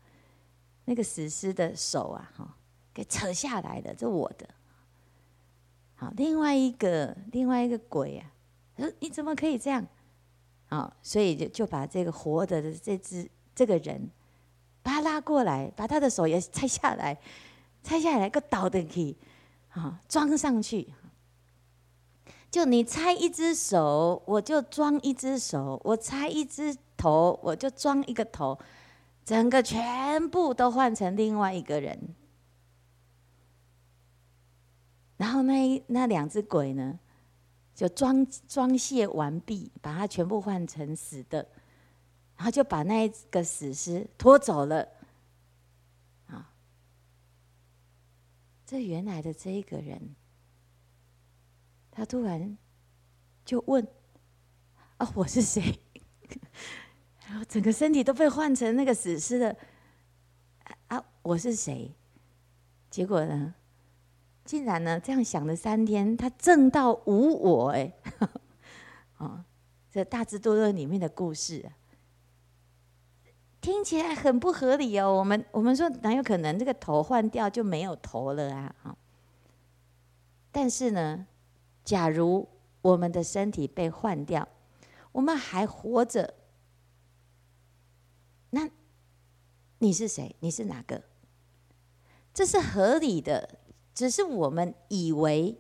[0.86, 2.57] 那个死尸的手啊，哈，
[2.93, 4.47] 给扯下来了，这我的。
[5.95, 8.32] 好，另外一个另外一个鬼啊，
[8.76, 9.86] 他说你怎么可以这样？
[10.70, 14.09] 啊，所以就就把这个活的这只这个人，
[14.84, 17.18] 把他拉过来，把他的手也拆下来，
[17.84, 19.18] 拆下来个倒的可以，
[19.70, 20.93] 啊，装上去。
[22.49, 28.58] 就你拆一只手，我就装一只手；我拆一只头，我就装一个头，
[29.24, 32.16] 整个全部都换成另外一个人。
[35.18, 37.00] 然后那那两只鬼呢，
[37.74, 41.48] 就装装卸完毕，把它全部换成死的，
[42.36, 44.88] 然后就把那一个死尸拖走了。
[46.28, 46.54] 啊，
[48.66, 50.16] 这原来的这一个人，
[51.89, 52.58] 他突然
[53.43, 53.88] 就问
[54.98, 55.80] ：“啊，我是谁？”
[57.28, 59.55] 然后整个身体都被换成那个死尸的。
[60.88, 61.93] 啊，我是谁？
[62.89, 63.53] 结果呢？
[64.45, 67.91] 竟然呢，这样想了三天，他证到无我哎，
[69.19, 69.43] 哦，
[69.91, 71.69] 这大智多论里面的故事，
[73.59, 75.13] 听起来很不合理哦。
[75.13, 78.95] 我们我们说哪有可能这个头换掉就没有头了啊？
[80.49, 81.28] 但是呢，
[81.84, 82.47] 假如
[82.82, 84.47] 我们的身体被换掉，
[85.11, 86.34] 我们还活着，
[88.51, 88.69] 那
[89.80, 90.36] 你是谁？
[90.39, 91.03] 你是哪个？
[92.34, 93.59] 这是合理的。
[93.93, 95.57] 只是我们以为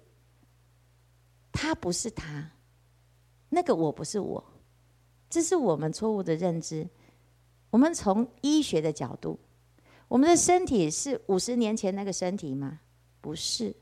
[1.51, 2.51] 他不是他，
[3.49, 4.43] 那个我不是我，
[5.27, 6.87] 这是我们错误的认知。
[7.71, 9.39] 我们从医学的角度，
[10.07, 12.81] 我们的身体是五十年前那个身体吗？
[13.21, 13.75] 不是，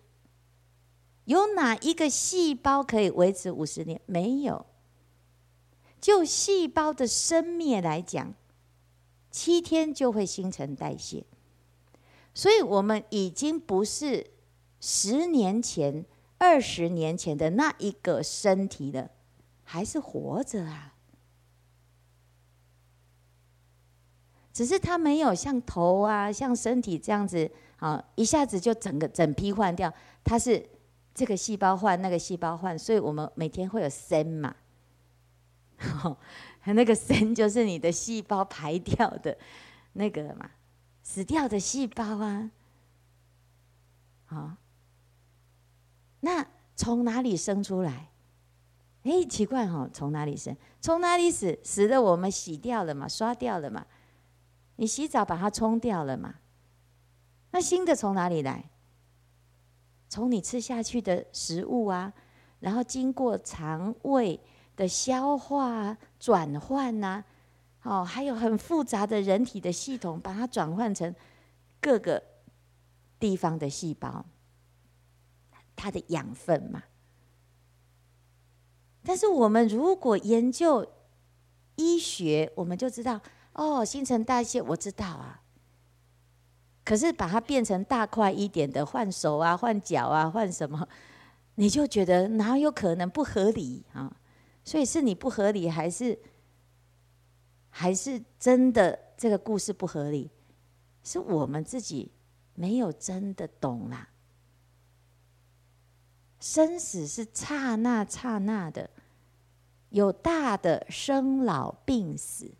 [1.26, 4.00] 有哪一个细胞可以维持五十年？
[4.06, 4.66] 没有。
[6.00, 8.34] 就细胞的生灭来讲，
[9.36, 11.26] 七天就会新陈代谢。
[12.34, 14.32] 所以，我们已经不是
[14.80, 16.06] 十年前、
[16.38, 19.12] 二十年前的那一个身体了，
[19.66, 20.94] 还是活着啊。
[24.54, 29.94] 只是它没有像头啊、像身体这样子啊，一下子就整个整批换掉。
[30.24, 30.66] 它是
[31.14, 34.56] 这个细胞换，那个细胞换，所以我们每天会有生嘛。
[36.74, 39.38] 那个生 就是你的细胞排掉的
[39.94, 40.50] 那个嘛，
[41.04, 42.52] 死掉的细胞啊。
[44.26, 44.52] 好，
[46.22, 46.46] 那
[46.76, 48.10] 从哪里生出来？
[49.04, 50.56] 哎，奇怪哦，从哪里生？
[50.82, 51.60] 从哪里死？
[51.64, 53.86] 死的我们洗掉了嘛，刷掉了嘛。
[54.78, 56.36] 你洗澡把它冲掉了嘛？
[57.52, 58.72] 那新的从哪里来？
[60.10, 62.12] 从你吃下去的食物啊，
[62.60, 64.40] 然后经过肠胃
[64.76, 67.24] 的消化转换呐，
[67.84, 71.14] 哦，还有很复杂的人体的系统，把它转换成
[71.80, 72.22] 各个
[73.20, 74.26] 地方的细胞，
[75.76, 76.84] 它的养分嘛。
[79.04, 80.86] 但是我们如果研究
[81.76, 83.22] 医学，我们就知道。
[83.54, 85.42] 哦，新陈代谢我知道啊，
[86.84, 90.86] 可是把它变成大块一点的，换手啊，换脚啊，换什么，
[91.56, 94.14] 你就觉得哪有可能不合理啊？
[94.66, 96.20] 所以是你不合理，还是
[97.70, 100.32] 还是真的这个故事不合理？
[101.04, 102.12] 是我们自己
[102.56, 104.10] 没有真的懂啦。
[106.40, 108.90] 生死是刹那刹那的，
[109.90, 112.52] 有大的生老病死。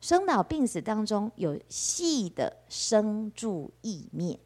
[0.00, 4.40] 生老病死当中有细的生住异灭，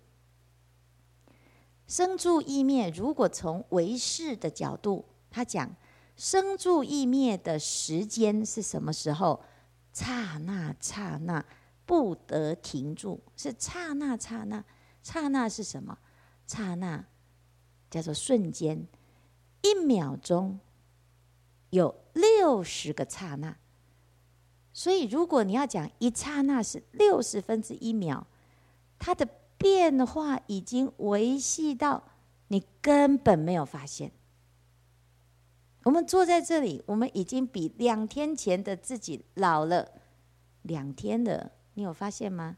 [1.87, 2.91] 生住异灭。
[2.91, 5.75] 如果从唯识的角度，他讲
[6.17, 9.43] 生住异灭的时间是什么时候？
[9.93, 11.43] 刹那刹那
[11.87, 14.63] 不得停住，是刹那刹那。
[15.03, 15.99] 刹那是什么？
[16.47, 17.05] 刹那
[17.91, 18.87] 叫做瞬间，
[19.63, 20.59] 一秒钟
[21.71, 23.57] 有六十个刹那。
[24.73, 28.27] 所以，如果你要讲一刹那是六十分之一秒，
[28.99, 32.05] 它的变化已经维系到
[32.49, 34.13] 你根本没有发现。
[35.87, 39.89] 我们坐在这里，我们已经比两天前的自己老了
[40.63, 42.57] 两天了，你有发现吗？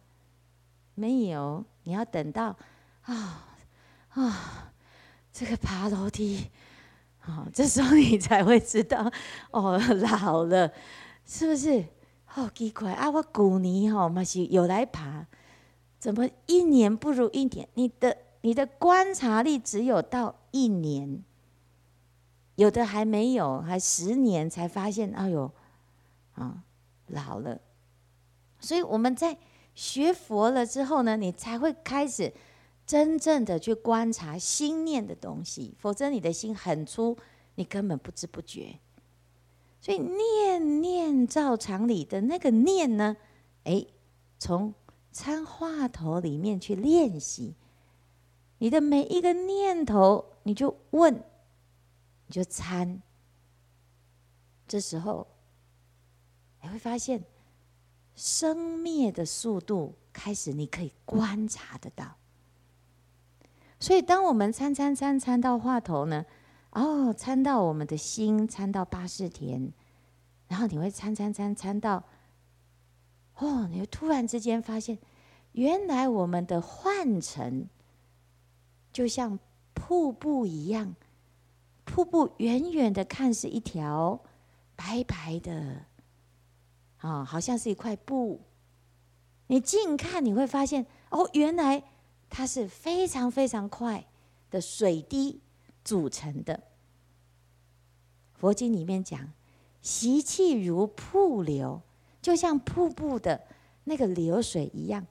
[0.94, 2.56] 没有，你要等到
[3.02, 3.54] 啊
[4.14, 4.72] 啊，
[5.30, 6.46] 这个爬楼梯，
[7.18, 9.12] 好，这时候你才会知道
[9.50, 10.72] 哦，老了，
[11.26, 11.84] 是不是？
[12.24, 13.10] 好奇怪啊！
[13.10, 15.26] 我旧年吼嘛是有来爬，
[15.98, 17.68] 怎么一年不如一年？
[17.74, 21.22] 你的你的观察力只有到一年，
[22.58, 25.48] 有的还没有，还十年才发现，哎呦，
[26.34, 26.64] 啊，
[27.06, 27.60] 老了。
[28.58, 29.38] 所以我们在
[29.76, 32.32] 学佛了之后呢，你才会开始
[32.84, 37.16] 真正的去观察心念的东西，否则你的心很粗，
[37.54, 38.80] 你根本不知不觉。
[39.80, 43.16] 所以念念照常理的那个念呢，
[43.62, 43.86] 哎，
[44.36, 44.74] 从
[45.12, 47.54] 参话头里面去练习，
[48.58, 51.22] 你的每一个念头，你就问，
[52.28, 53.02] 你就参。
[54.68, 55.26] 这时候
[56.62, 57.24] 你会发现，
[58.14, 62.16] 生灭的速度开始，你可以观察得到。
[63.80, 66.26] 所以，当我们参参参参到话头呢，
[66.70, 69.72] 哦，参到我们的心，参到八识田，
[70.48, 72.04] 然后你会参参参参到，
[73.36, 74.98] 哦，你会突然之间发现，
[75.52, 77.68] 原来我们的幻尘
[78.92, 79.38] 就像
[79.74, 80.96] 瀑布一样，
[81.90, 84.20] 瀑布远远的看是一条
[84.76, 85.86] 白白的，
[86.98, 88.40] 啊、好像是一块布。
[89.46, 91.82] 你近看你会发现，哦，原来
[92.28, 94.04] 它是非常非常快
[94.50, 95.40] 的水滴。
[95.84, 96.64] 组成的
[98.34, 99.32] 佛经里面讲，
[99.80, 101.80] 习气如瀑流，
[102.20, 103.40] 就像瀑布的
[103.84, 105.06] 那个流水一样，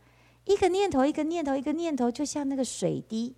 [0.46, 3.36] 一个念头一个念头一个念头，就像那个水滴，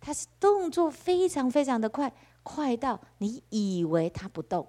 [0.00, 2.12] 它是动作非常非常的快，
[2.42, 4.66] 快到你以为它不动，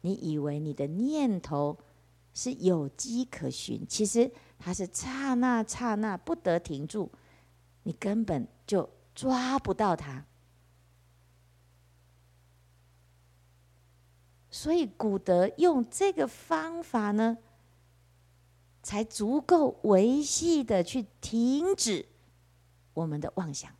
[0.00, 1.78] 你以为你的念头
[2.32, 7.10] 是有迹可循，其实它是刹那刹那不得停住，
[7.82, 8.88] 你根本就。
[9.12, 10.24] 抓不到它，
[14.48, 17.36] 所以古德用这个方法呢，
[18.82, 22.06] 才足够维系的去停止
[22.94, 23.70] 我们的妄想。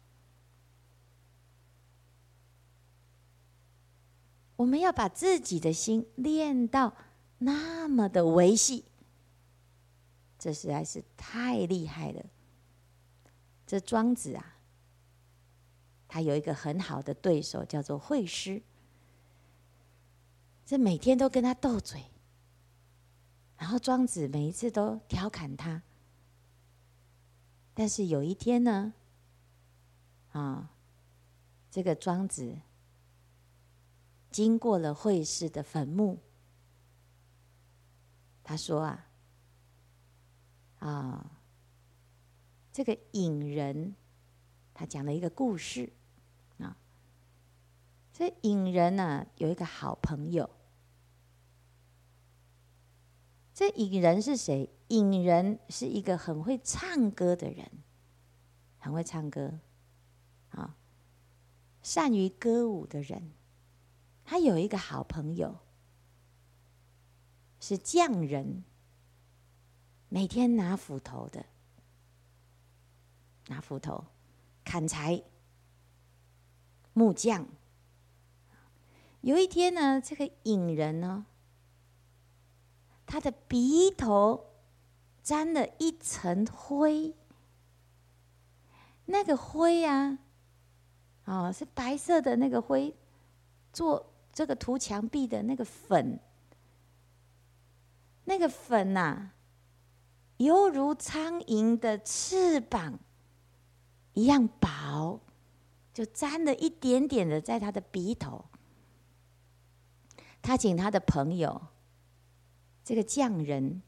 [4.61, 6.95] 我们要把自己的心练到
[7.39, 8.85] 那么的维系，
[10.39, 12.23] 这实在是太厉害了。
[13.67, 14.59] 这庄子啊，
[16.07, 18.61] 他有一个很好的对手，叫做惠施。
[20.67, 22.05] 这每天都跟他斗嘴，
[23.57, 25.83] 然后庄子每一次都调侃他。
[27.73, 28.93] 但是有一天呢，
[30.33, 30.71] 啊，
[31.71, 32.59] 这个庄子。
[34.31, 36.19] 经过了惠施的坟墓，
[38.45, 39.07] 他说啊，
[40.79, 41.41] 啊，
[42.73, 43.95] 这个隐人，
[44.73, 45.93] 他讲了一个故事
[46.59, 46.77] 啊。
[48.13, 50.49] 这隐人呢，有一个好朋友。
[53.53, 54.71] 这隐人是谁？
[54.89, 57.71] 隐人是一个很会唱歌的人，
[58.79, 59.59] 很会唱歌，
[60.51, 60.77] 啊，
[61.83, 63.33] 善于歌舞的人。
[64.31, 65.59] 他有一个好朋友，
[67.59, 68.63] 是匠人，
[70.09, 71.47] 每天拿斧头的，
[73.49, 74.05] 拿斧头
[74.65, 75.25] 砍柴，
[76.93, 77.49] 木匠。
[79.23, 81.27] 有一天呢，这个隐人呢，
[83.07, 84.53] 他的鼻头
[85.25, 87.17] 沾了一层灰，
[89.07, 90.21] 那个灰啊，
[91.25, 92.97] 哦，是白色的那个灰，
[93.73, 94.07] 做。
[94.41, 96.19] 这个涂墙壁的那个粉，
[98.25, 99.33] 那个粉呐、
[100.39, 102.99] 犹如苍蝇的翅膀
[104.15, 105.21] 一样薄，
[105.93, 108.47] 就沾了一点点的在他的鼻头。
[110.41, 111.61] 他请他的朋友，
[112.83, 113.83] 这个匠人，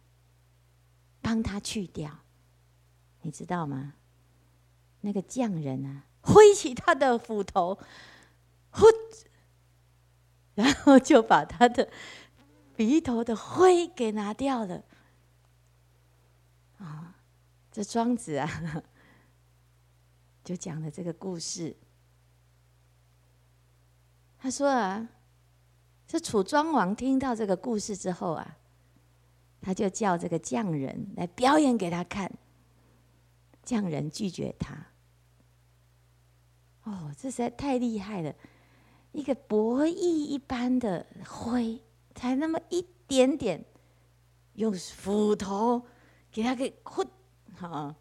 [1.23, 2.19] 帮他去掉，
[3.23, 3.95] 你知道吗？
[5.01, 7.79] 那个匠人啊，挥起他的斧头，
[8.69, 8.85] 呼！
[10.55, 11.89] 然后就把他的
[12.77, 14.83] 鼻头的灰给拿掉了。
[16.79, 17.17] 啊，
[17.71, 18.83] 这庄子啊，
[20.45, 21.77] 就讲了这个故事。
[24.39, 25.09] 他说啊，
[26.07, 28.57] 这楚庄王听到这个故事之后啊，
[29.61, 32.31] 他就叫这个匠人来表演给他看。
[33.63, 34.77] 匠人拒绝他。
[36.83, 38.35] 哦，这实在太厉害了。
[39.13, 41.81] 一个薄翼一般的灰，
[42.15, 43.65] 才那么一点点，
[44.55, 45.83] 用斧头
[46.31, 47.07] 给它给混，
[47.55, 47.95] 好，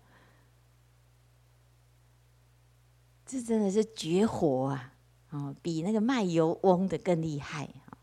[3.25, 4.93] 这真的是绝活啊！
[5.31, 7.97] 哦，比那个卖油翁的更厉害啊！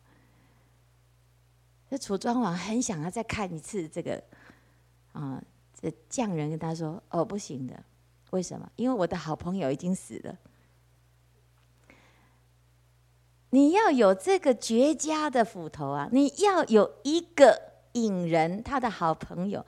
[1.91, 4.23] 这楚庄王很想要再看一次这个，
[5.13, 5.43] 啊，
[5.79, 7.85] 这匠人跟他说：“哦，不行的，
[8.31, 8.71] 为什么？
[8.77, 10.39] 因为我的好朋友已经死了。”
[13.51, 16.09] 你要有这个绝佳的斧头啊！
[16.13, 17.59] 你要有一个
[17.93, 19.65] 引人，他的好朋友，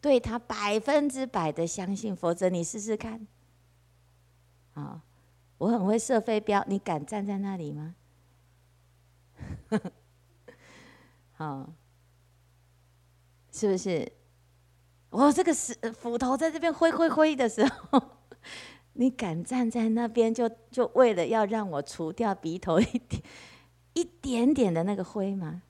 [0.00, 3.26] 对他百分之百的相信，否则你试试看。
[4.74, 5.02] 啊，
[5.58, 7.94] 我很会射飞镖，你敢站在那里吗？
[11.32, 11.72] 好，
[13.50, 14.12] 是不是？
[15.08, 18.02] 我这个是斧头在这边挥挥挥的时候。
[18.94, 23.22] 你敢站在那边，就就为了要让我除掉鼻头一点
[23.94, 25.62] 一点点的那个灰吗？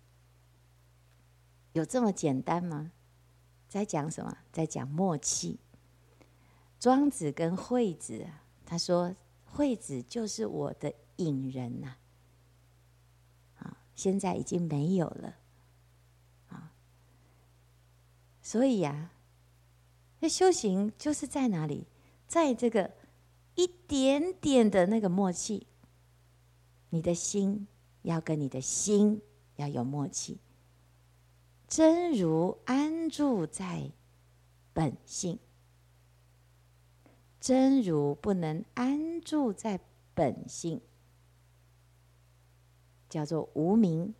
[1.72, 2.90] 有这么简单吗？
[3.68, 4.38] 在讲什么？
[4.50, 5.60] 在讲默契。
[6.80, 8.26] 庄子跟惠子，
[8.66, 9.14] 他说
[9.46, 11.94] ：“惠子就是我的隐人呐，
[13.58, 15.36] 啊，现在已经没有了，
[16.48, 16.72] 啊，
[18.42, 19.12] 所以呀，
[20.18, 21.86] 那修行就是在哪里？
[22.26, 22.90] 在这个。”
[23.54, 25.66] 一点点的那个默契，
[26.90, 27.66] 你的心
[28.02, 29.20] 要跟你的心
[29.56, 30.38] 要有默契，
[31.68, 33.90] 真如安住在
[34.72, 35.38] 本性，
[37.40, 39.80] 真如不能安住在
[40.14, 40.80] 本性，
[43.08, 44.14] 叫做无名。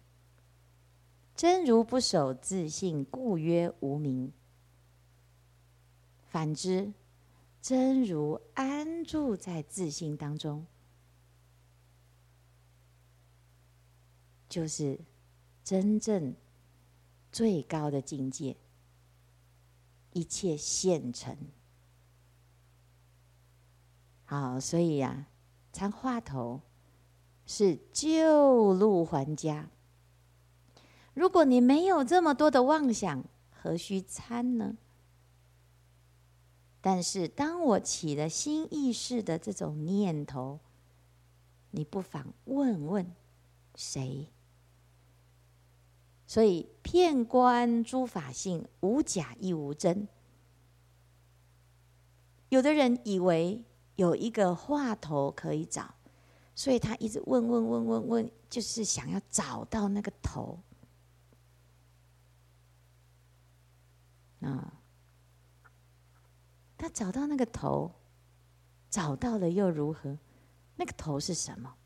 [1.35, 4.33] 真如不守自信，故曰无名。
[6.29, 6.93] 反之。
[7.63, 10.67] 真如安住在自性当中，
[14.49, 14.99] 就是
[15.63, 16.35] 真正
[17.31, 18.57] 最高的境界，
[20.13, 21.37] 一切现成。
[24.25, 25.29] 好，所以呀、啊，
[25.73, 26.63] 参话头
[27.47, 29.71] 是旧路还家。
[31.15, 34.77] 如果你没有这么多的妄想，何须参呢？
[36.83, 40.59] 但是当我起了新意识的这种念头，
[41.71, 43.15] 你不妨问问
[43.77, 44.27] 谁？
[46.27, 50.09] 所以遍观诸法性，无假亦无真。
[52.49, 53.65] 有的人以为
[53.97, 55.95] 有一个话头可以找，
[56.55, 60.59] 所以他一直问问问问问，就是想要找到那个头。
[64.41, 64.82] 啊，
[66.83, 67.93] 他找到那个头，
[68.91, 70.19] 找到了又如何？
[70.75, 71.77] 那个头是什么？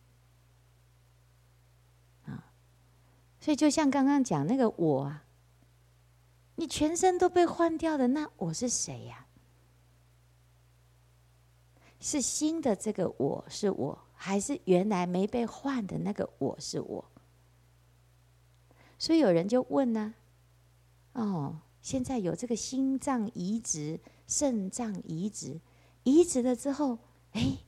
[2.24, 2.50] 啊
[3.38, 5.24] 所以，就像刚刚讲那个我啊，
[6.54, 9.26] 你全身都被换掉了，那我是谁呀？
[12.00, 17.04] 是新的这个我是我，还是原来没被换的那个我是我？
[18.98, 20.14] 所以有人就问呢，
[21.12, 25.60] 哦，现在有这个心脏移植、肾脏移植，
[26.04, 26.98] 移植了之后，
[27.32, 27.58] 哎，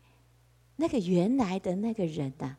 [0.76, 2.56] 那个原来的那个人呐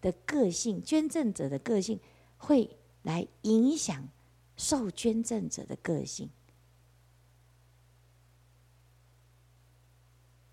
[0.00, 2.00] 的个性，捐赠者的个性。
[2.44, 2.68] 会
[3.04, 4.08] 来影响
[4.56, 6.28] 受捐赠者的个性。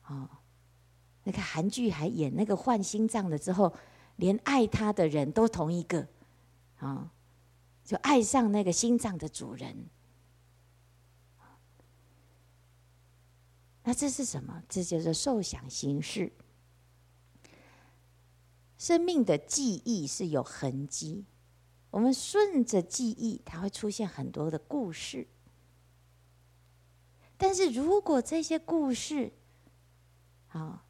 [0.06, 0.30] 哦，
[1.24, 3.74] 那个韩剧还演那个换心脏了之后，
[4.18, 6.02] 连爱他的人都同一个，
[6.78, 7.10] 啊、哦，
[7.84, 9.76] 就爱上那个心脏的主人。
[13.90, 14.62] 那这是什么？
[14.70, 16.32] 这就是受想行识。
[18.78, 21.26] 生命的记忆是有痕迹。
[21.90, 25.26] 我们顺着记忆，它会出现很多的故事。
[27.36, 29.34] 但是如果这些故事，
[30.50, 30.86] 啊，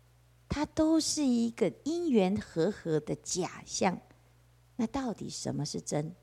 [0.49, 3.97] 它都是一个因缘和合的假象，
[4.75, 6.13] 那到底什么是真？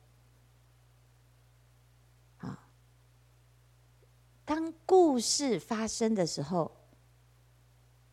[4.46, 6.72] 当故事发生的时候，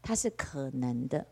[0.02, 1.26] 它是可能的。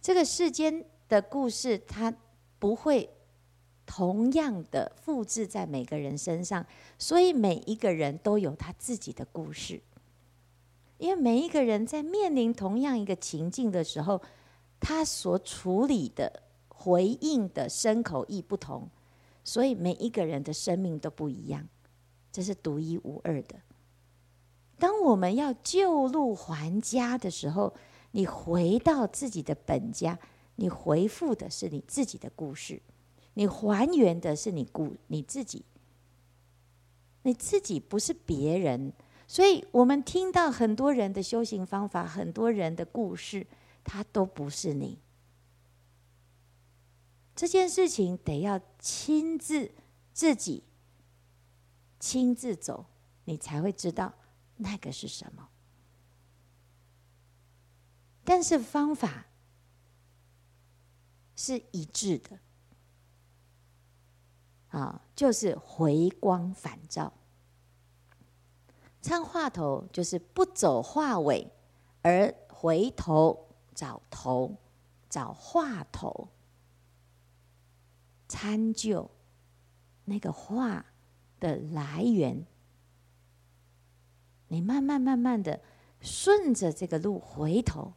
[0.00, 2.14] 这个世间的故事，它
[2.60, 3.10] 不会。
[3.84, 6.64] 同样的复制在每个人身上，
[6.96, 9.82] 所以每一个人都有他自己的故事。
[10.96, 14.22] 因为每一个人在面临同样一个情境的时候，
[14.80, 18.88] 他所处理的、回应的声口意不同，
[19.44, 21.68] 所以每一个人的生命都不一样，
[22.32, 23.60] 这是独一无二的。
[24.78, 27.74] 当我们要旧路还家的时候，
[28.10, 30.18] 你回到自己的本家，
[30.56, 32.82] 你回复的是你自己的故事。
[33.34, 35.64] 你还原的是你故你自己，
[37.22, 38.92] 你自己不是别人，
[39.26, 43.46] 所以我们听到很多人的修行方法，很多人的故事，
[43.84, 44.98] 他都不是你。
[47.34, 49.72] 这件事情得要亲自
[50.12, 50.64] 自己
[52.02, 52.84] 亲自走，
[53.26, 54.12] 你才会知道
[54.56, 55.48] 那个是什么。
[58.24, 59.26] 但是方法
[61.36, 62.40] 是一致的。
[64.70, 67.12] 啊，就是回光返照。
[69.00, 71.52] 参话头就是不走话尾，
[72.02, 74.56] 而回头找头，
[75.08, 76.28] 找话头，
[78.26, 79.08] 参究
[80.04, 80.84] 那个话
[81.42, 82.46] 的来源。
[84.46, 85.60] 你慢慢慢慢的
[86.00, 87.94] 顺着这个路回头，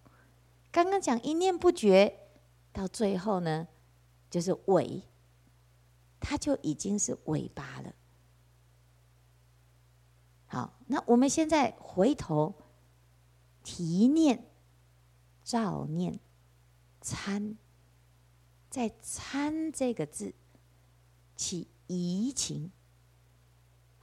[0.72, 2.18] 刚刚讲一念不绝，
[2.74, 3.68] 到最后呢，
[4.30, 5.04] 就是尾。
[6.20, 7.94] 它就已经是尾巴了。
[10.48, 12.56] 好，那我们现在回头
[13.62, 14.50] 提念、
[15.44, 16.20] 照念、
[17.00, 17.58] 参，
[18.72, 20.34] 在“参”这个字
[21.36, 22.72] 起疑情。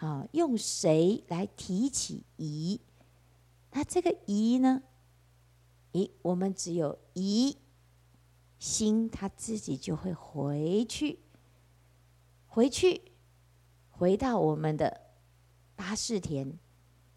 [0.02, 2.80] 啊，用谁来提起疑？
[3.70, 4.82] 那这个疑呢？
[5.92, 7.56] 咦，我们只有疑
[8.58, 11.20] 心，他自己就会回去。
[12.48, 13.12] 回去，
[13.90, 15.00] 回到我们的
[15.76, 16.54] 八识田，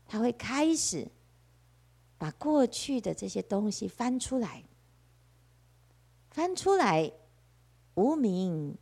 [0.05, 1.09] 他会开始
[2.19, 4.63] 把过去的这些东西翻出来，
[6.29, 7.11] 翻出来，
[7.95, 8.77] 无名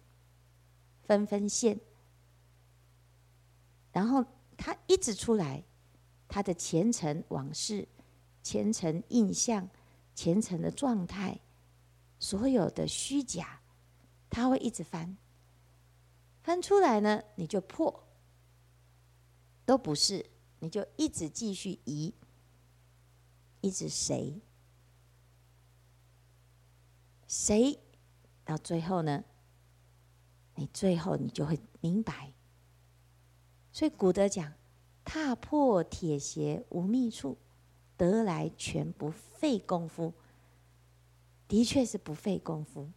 [1.04, 1.80] 纷纷现，
[3.94, 4.26] 然后
[4.58, 5.64] 他一直出来，
[6.28, 7.88] 他的前尘往事、
[8.42, 9.70] 前尘印象、
[10.14, 11.40] 前尘的状态，
[12.20, 13.62] 所有的虚假，
[14.30, 15.16] 他会一直翻。
[16.42, 18.04] 翻出来呢，你就破，
[19.64, 20.26] 都不是，
[20.60, 22.14] 你就一直继续疑，
[23.62, 24.42] 一直谁，
[27.28, 27.80] 谁，
[28.44, 29.24] 到最后呢，
[30.56, 32.34] 你最后你就会明白。
[33.74, 34.54] 所以古德讲，
[35.04, 37.38] 踏破铁鞋无觅处，
[37.98, 40.14] 得来全不费工夫。
[41.48, 42.90] 的确是不费功夫，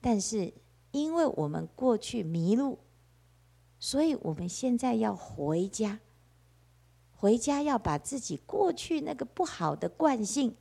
[0.00, 0.52] 但是
[0.90, 2.78] 因为我们过去迷路，
[3.78, 6.00] 所以我们现在要回家。
[7.16, 10.56] 回家要把自己过去那个不好的惯性，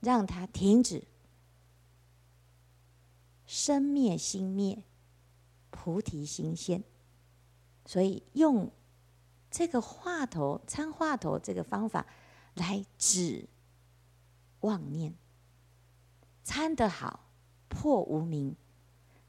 [0.00, 1.04] 让它停止。
[3.46, 4.82] 生灭心灭，
[5.70, 6.82] 菩提心现。
[7.84, 8.70] 所以用
[9.50, 12.06] 这个话头参话头这个方法
[12.54, 13.48] 来止
[14.60, 15.14] 妄念。
[16.42, 17.30] 参得好，
[17.68, 18.54] 破无明；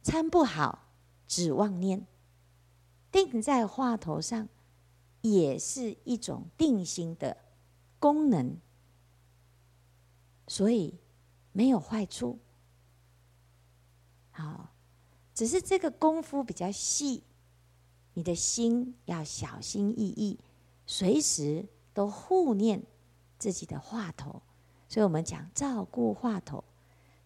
[0.02, 0.90] 参不好，
[1.28, 2.06] 止妄念。
[3.12, 4.50] 定在话头上，
[5.22, 7.38] 也是一种定心的
[8.00, 8.58] 功能，
[10.48, 11.00] 所以
[11.54, 12.40] 没有坏处。
[14.32, 14.74] 好，
[15.34, 17.24] 只是这个功夫比较细，
[18.16, 20.40] 你的心要小心翼翼，
[20.88, 22.82] 随时都护念
[23.38, 24.42] 自己的话头。
[24.90, 26.64] 所以我们讲照顾话头。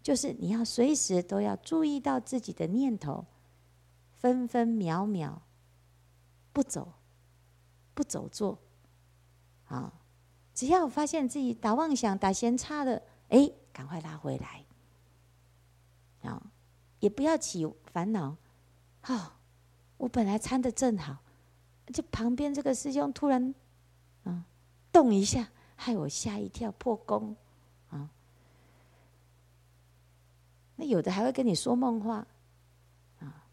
[0.02, 3.26] 就是你要随时都要注意到自己的念头，
[4.18, 5.41] 分分秒秒
[6.53, 6.94] 不走
[7.94, 8.57] 不走坐，
[9.66, 9.94] 啊，
[10.56, 14.64] 只要发现自己打妄想打闲差的，哎，赶快拉回来，
[16.24, 16.41] 啊，
[17.02, 18.38] 也不要起烦恼，
[19.06, 19.34] 哦，
[19.99, 21.17] 我本来参的正好，
[21.93, 23.53] 就旁边这个师兄突然，
[24.23, 24.45] 啊，
[24.93, 27.35] 动一下，害我吓一跳破功。
[27.89, 28.09] 啊
[30.77, 32.26] 那有的还会跟你说梦话，
[33.19, 33.45] 啊，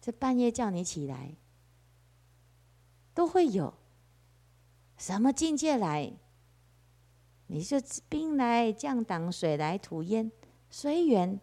[0.00, 1.36] 这半夜叫你起来，
[3.14, 3.72] 都会有。
[4.96, 6.12] 什么境界来，
[7.46, 7.76] 你就
[8.08, 10.32] 兵来将挡，水来土掩，
[10.68, 11.40] 随缘。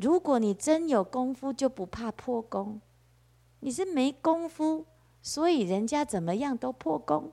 [0.00, 2.80] 如果你真有功夫，就不怕破功。
[3.60, 4.86] 你是没功夫，
[5.20, 7.32] 所以人家怎么样都破功，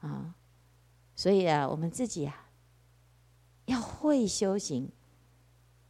[0.00, 0.34] 啊。
[1.16, 2.48] 所以啊，我们自己啊，
[3.66, 4.90] 要会修行，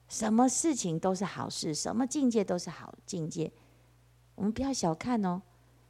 [0.09, 3.53] 什么事情都是好事，什么境界都是好境界。
[4.35, 5.43] 我们不要小看哦，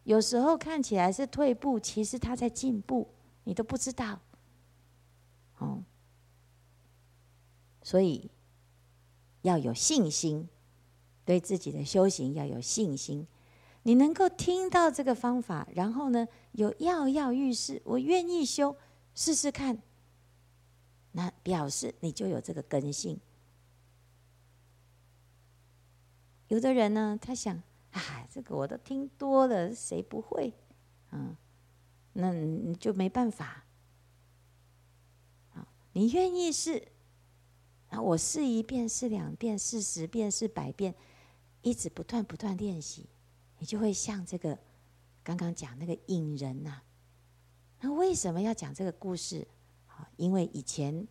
[0.04, 3.08] 有时候看起来是退步，其实他在进步，
[3.44, 4.18] 你都不知道。
[5.58, 5.82] 哦，
[7.82, 8.30] 所以
[9.42, 10.48] 要有信心，
[11.24, 13.26] 对自己的修行要有信心。
[13.84, 18.76] 你能够听到这个方法，然后呢，有跃跃欲试，我愿意修。
[19.14, 19.82] 试试看，
[21.12, 23.20] 那表示你就有这个根性。
[26.48, 30.54] 有的人呢，他想，哎，这个我都听多了，谁不会？
[31.10, 31.36] 嗯，
[32.12, 33.64] 那你就没办法。
[35.94, 36.91] 你愿意试，
[37.92, 40.94] 啊，我试一遍，试两遍，试十遍，试百遍，
[41.60, 43.06] 一直不断不断练习，
[43.58, 44.58] 你就会像这个
[45.22, 46.80] 刚刚讲那个引人呐。
[47.80, 49.46] 那为什么要讲这个故事？
[50.16, 51.06] 因为以前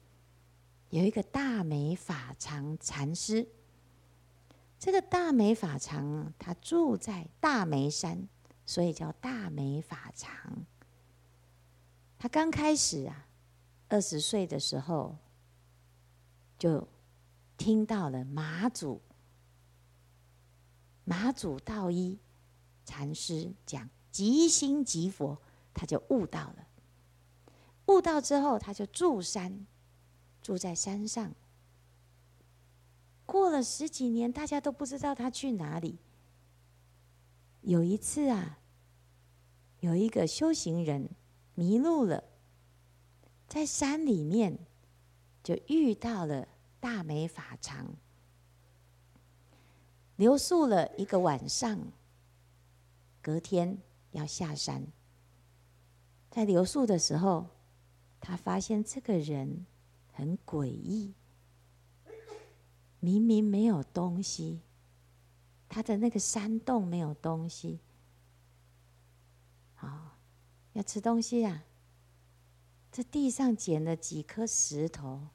[0.89, 3.47] 有一个大美法常禅师，
[4.79, 8.27] 这个大美法常他住在大梅山，
[8.65, 10.65] 所以叫大美法常。
[12.17, 13.27] 他刚开始啊，
[13.87, 15.15] 二十岁的时候，
[16.61, 16.87] 就
[17.57, 19.01] 听到了马祖
[21.03, 22.19] 马祖道一
[22.85, 25.41] 禅师讲即心即佛。
[25.73, 26.67] 他就悟到了，
[27.87, 29.65] 悟到之后，他就住山，
[30.39, 31.33] 住在山上。
[33.25, 35.97] 过了十几年，大家都不知道他去哪里。
[37.61, 38.59] 有一次啊，
[39.79, 41.09] 有一个修行人
[41.55, 42.23] 迷路了，
[43.47, 44.59] 在山里面
[45.43, 46.47] 就遇到了
[46.79, 47.87] 大美法常，
[50.15, 51.79] 留宿了一个晚上，
[53.21, 53.77] 隔天
[54.11, 54.85] 要下山。
[56.29, 57.47] 在留宿的时候，
[58.19, 59.65] 他发现这个人
[60.13, 61.13] 很诡异。
[62.99, 64.61] 明明没有东西，
[65.67, 67.79] 他的那个山洞没有东西。
[69.77, 70.15] 啊，
[70.73, 71.63] 要吃东西呀！
[72.91, 75.27] 这地上捡了几颗石头，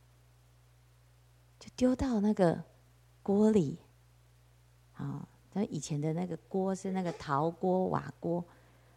[1.58, 2.62] 就丢到那个
[3.22, 3.78] 锅里。
[4.92, 8.44] 啊，那以前的那个锅是那个陶锅、瓦锅，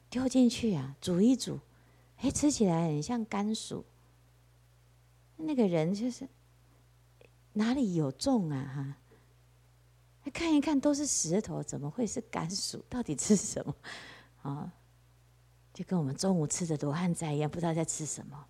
[0.10, 1.60] 丢进去啊，煮一煮。
[2.18, 3.86] 哎，吃起来很像甘薯。
[5.38, 6.28] 那个人就是
[7.54, 8.98] 哪里有种啊？
[10.22, 12.84] 哈，看一看都是石头，怎么会是甘薯？
[12.90, 13.74] 到底吃什么？
[14.42, 14.74] 啊，
[15.80, 18.46] 就跟我们中午吃的罗汉斋一样，不知道在吃什么。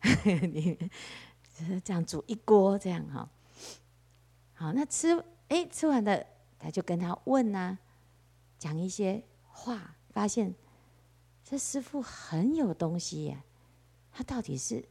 [0.52, 0.76] 你
[1.58, 3.28] 就是这样煮一锅这样哈。
[4.54, 6.24] 好，那吃哎吃完了，
[6.56, 7.76] 他就跟他问啊，
[8.60, 10.54] 讲一些话，发现
[11.42, 13.42] 这师傅很有东西呀，
[14.12, 14.88] 他到底是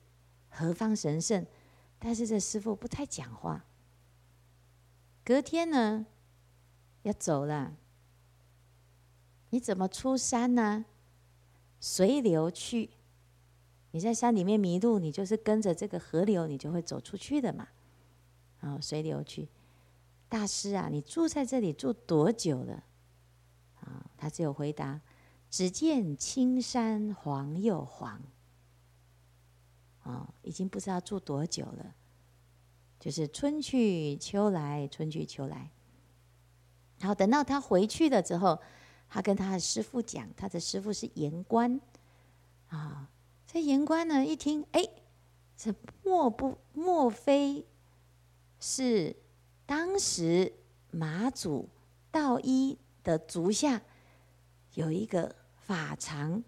[0.49, 1.45] 何方神圣？
[1.99, 3.63] 但是这师傅不太讲话。
[5.23, 6.05] 隔天呢，
[7.03, 7.77] 要走了，
[9.51, 10.83] 你怎么出山呢？
[11.87, 12.89] 随流去。
[13.91, 17.67] 你在山里面迷路，你就是跟着这个河流，你就会走出去的嘛。
[18.61, 19.47] 啊，随流去。
[20.27, 22.83] 大师啊，你住在这里住多久了？
[23.81, 24.99] 啊，他只有回答：
[25.51, 28.19] 只见青山黄又黄。
[30.01, 31.93] 啊，已经不知道住多久了。
[32.99, 35.69] 就是春去秋来，春去秋来。
[36.97, 38.59] 然后等到他回去了之后，
[39.15, 41.79] 他跟他的师傅讲，他的师傅是言官。
[42.67, 43.09] 啊，
[43.47, 44.81] 这言官呢一听，哎，
[45.55, 45.73] 这
[46.03, 47.65] 莫不莫非
[48.59, 49.15] 是？
[49.65, 50.51] 当时
[50.91, 51.69] 马祖
[52.11, 53.81] 道一的足下
[54.73, 56.43] 有一个法常，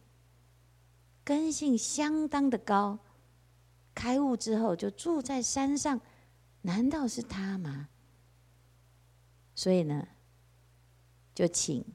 [1.23, 2.99] 根性相当的高，
[3.95, 6.01] 开悟之后就住在山上，
[6.63, 7.87] 难道是他吗？
[9.55, 10.05] 所以呢，
[11.33, 11.85] 就请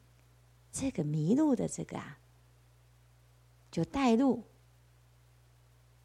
[0.72, 2.18] 这个迷路的这个啊，
[3.70, 4.42] 就带路，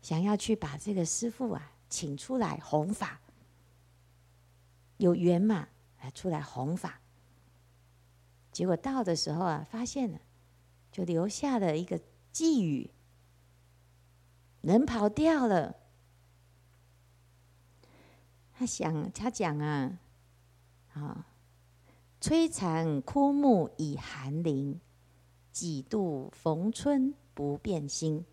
[0.02, 3.22] 想要去把这个师父啊请出来弘法。
[4.98, 5.70] 有缘嘛，
[6.02, 7.00] 来出来弘法。
[8.52, 10.20] 结果到的时候啊，发现了，
[10.92, 12.90] 就留下了一个寄语，
[14.62, 15.76] 人跑掉了。
[18.54, 20.00] 他想，他讲啊，
[20.94, 21.28] 啊，
[22.28, 24.82] 摧残枯木以寒林，
[25.54, 28.26] 几度逢春不变心。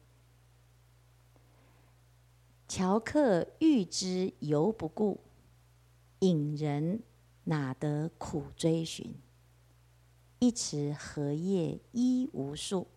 [2.67, 5.21] 樵客欲知犹不顾。
[6.19, 7.05] 隐人
[7.45, 9.15] 哪得苦追寻？
[10.41, 12.89] 一池荷叶一无数，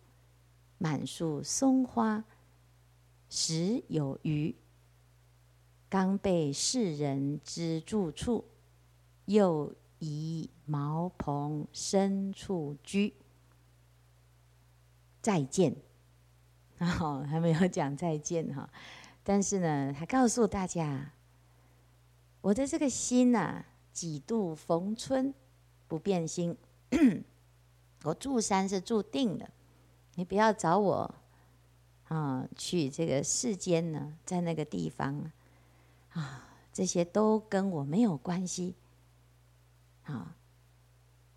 [0.78, 2.24] 满树松花
[3.30, 4.52] 实有余。
[5.88, 8.46] 刚被世人知住处，
[9.26, 13.14] 又疑茅棚深处居。
[15.20, 15.74] 再见，
[16.76, 18.70] 然 后还没有讲再见哈，
[19.24, 21.12] 但是呢，他告诉大家。
[22.40, 25.34] 我的这个心呐、几度逢春
[25.88, 26.56] 不变心。
[28.04, 29.50] 我住山是注定的，
[30.14, 31.14] 你不要找我
[32.06, 32.48] 啊！
[32.56, 35.30] 去这个世间呢，在那个地方
[36.12, 38.76] 啊，这些都跟我没有关系。
[40.04, 40.36] 啊，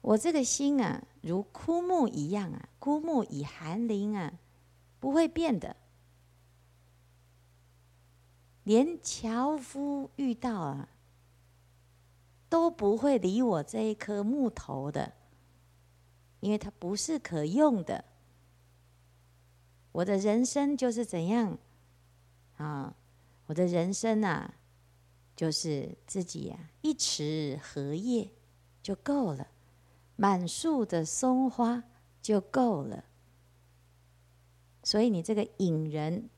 [0.02, 4.34] 我这个心啊，如枯木一样啊，枯木以寒林啊，
[5.00, 5.76] 不会变的。
[8.64, 10.90] 连樵夫遇到啊，
[12.50, 15.14] 都不会理我这一颗木头的，
[16.40, 18.06] 因为它不是可用的。
[19.92, 21.58] 我的人生就是怎样
[22.58, 22.96] 啊？
[23.48, 24.54] 我的人生啊，
[25.36, 28.32] 就是自己、啊，一池荷叶
[28.82, 29.48] 就够了，
[30.16, 31.84] 满树的松花
[32.22, 33.06] 就够了。
[34.84, 36.30] 所以你这个引人。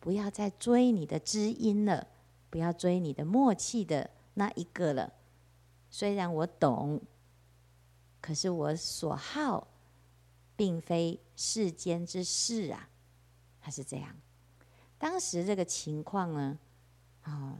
[0.00, 2.06] 不要再追你的知音了，
[2.50, 5.14] 不要追你的默契的那一个了。
[5.88, 7.00] 虽然我懂，
[8.20, 9.66] 可是我所好，
[10.54, 12.90] 并非世间之事啊。
[13.62, 14.14] 他是这样。
[14.98, 16.58] 当时这个情况呢，
[17.22, 17.56] 啊，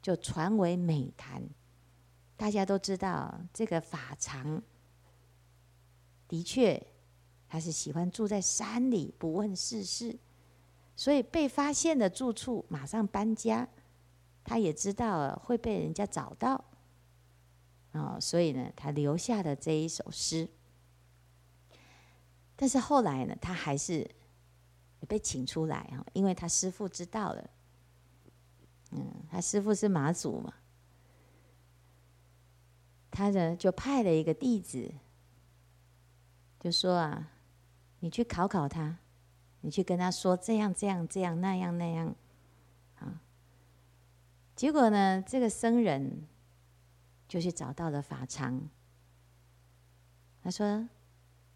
[0.00, 1.42] 就传为美谈。
[2.38, 4.62] 大家都知道，这个法常
[6.28, 6.80] 的确，
[7.48, 10.18] 他是喜欢住在山里，不问世事。
[10.96, 13.68] 所以被发现的住处，马上搬家。
[14.48, 16.64] 他也知道了会被人家找到，
[17.90, 20.48] 哦，所以呢，他留下了这一首诗。
[22.54, 24.08] 但是后来呢，他还是
[25.08, 27.50] 被请出来啊，因为他师父知道了。
[28.92, 30.54] 嗯，他师父是马祖嘛，
[33.10, 34.94] 他呢就派了一个弟子，
[36.60, 37.30] 就说啊，
[38.00, 38.98] 你去考考他。
[39.62, 42.14] 你去跟他说这样这样这样那样那样，
[43.00, 43.20] 啊，
[44.54, 46.24] 结果呢，这个僧人
[47.26, 48.68] 就去找到了法常。
[50.40, 50.88] 他说：“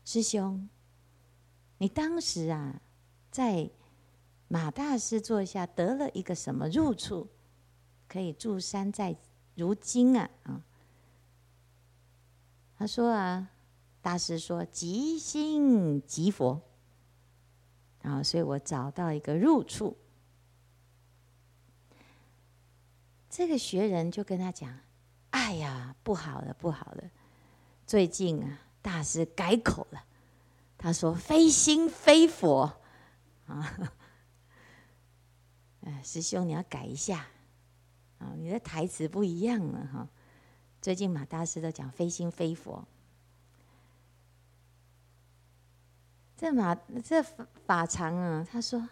[0.04, 0.68] 师兄，
[1.78, 2.80] 你当时啊，
[3.30, 3.70] 在
[4.48, 7.28] 马大师座下得了一个什么入处，
[8.08, 9.16] 可以住山在
[9.54, 10.64] 如今啊啊。”
[12.76, 13.48] 他说啊，
[14.02, 16.62] 大师说：“即心即佛。”
[18.02, 19.96] 啊，所以我找到一个入处。
[23.28, 24.80] 这个学人就跟他讲
[25.30, 27.10] ：“哎呀，不好了，不好了！
[27.86, 30.02] 最近啊，大师改口了，
[30.78, 32.80] 他说“非心非佛”，
[33.46, 33.92] 啊，
[35.82, 37.26] 哎，师兄你要改一下，
[38.18, 40.08] 啊，你的台词不一样了哈。
[40.80, 42.88] 最近马大师都讲“非心非佛”，
[46.40, 47.22] 这马这
[47.66, 48.80] 法常啊，他说。
[48.80, 48.88] 啊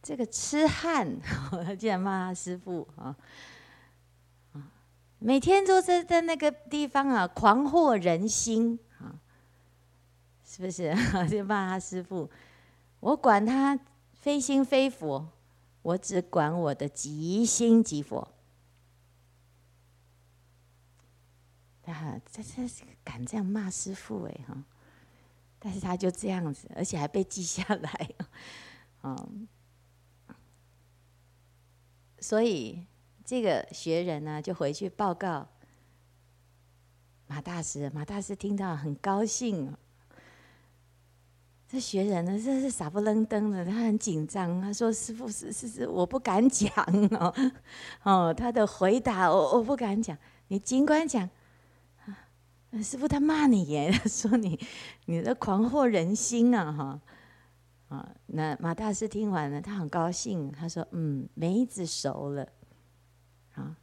[0.00, 1.18] 这个痴汉，
[1.50, 3.16] 他 竟然骂他师父啊！
[4.52, 4.70] 啊，
[5.18, 9.18] 每天都在在那个地方啊，狂惑人心啊，
[10.44, 10.94] 是不是？
[11.28, 12.30] 就骂他师父，
[13.00, 13.76] 我管他
[14.12, 15.26] 非心非佛，
[15.82, 18.33] 我只管我的即心即佛。
[21.92, 22.68] 他，这这
[23.02, 24.64] 敢这样骂师傅哎哈！
[25.58, 28.10] 但是他就这样子，而且还被记下来
[29.00, 29.28] 啊。
[32.20, 32.86] 所以，
[33.24, 35.48] 这个学人呢，就回去报告
[37.26, 37.90] 马大师。
[37.94, 39.74] 马大师听到很高兴。
[41.66, 44.60] 这学人呢，真是傻不愣登的，他很紧张。
[44.60, 46.70] 他说：“师傅，是是是，我不敢讲
[47.18, 47.34] 哦。
[48.02, 50.16] 哦，他的回答我我不敢讲。
[50.48, 51.28] 你尽管讲。
[52.82, 54.58] 师傅他骂你耶， 他说你
[55.06, 57.00] 你的狂惑人心啊，哈。”
[57.88, 60.50] 啊，那马大师听完了，他很高兴。
[60.50, 62.48] 他说：“嗯，梅子熟了。”
[63.54, 63.76] 啊，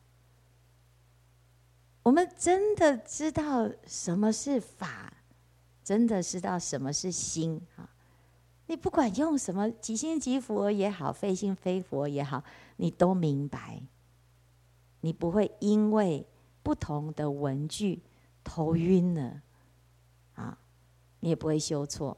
[2.03, 5.13] 我们真的知道什么是法，
[5.83, 7.87] 真的知道什么是心啊！
[8.67, 12.43] 你不管用什么即心即佛也好，非心非佛也好，
[12.77, 13.81] 你都明白。
[15.01, 16.25] 你不会因为
[16.63, 18.01] 不同的文句
[18.43, 19.41] 头晕了
[20.35, 20.57] 啊，
[21.19, 22.17] 你也不会修错。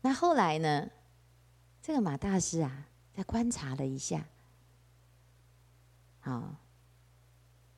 [0.00, 0.90] 那后来呢？
[1.82, 4.26] 这个马大师啊，在观察了一下，
[6.18, 6.56] 好，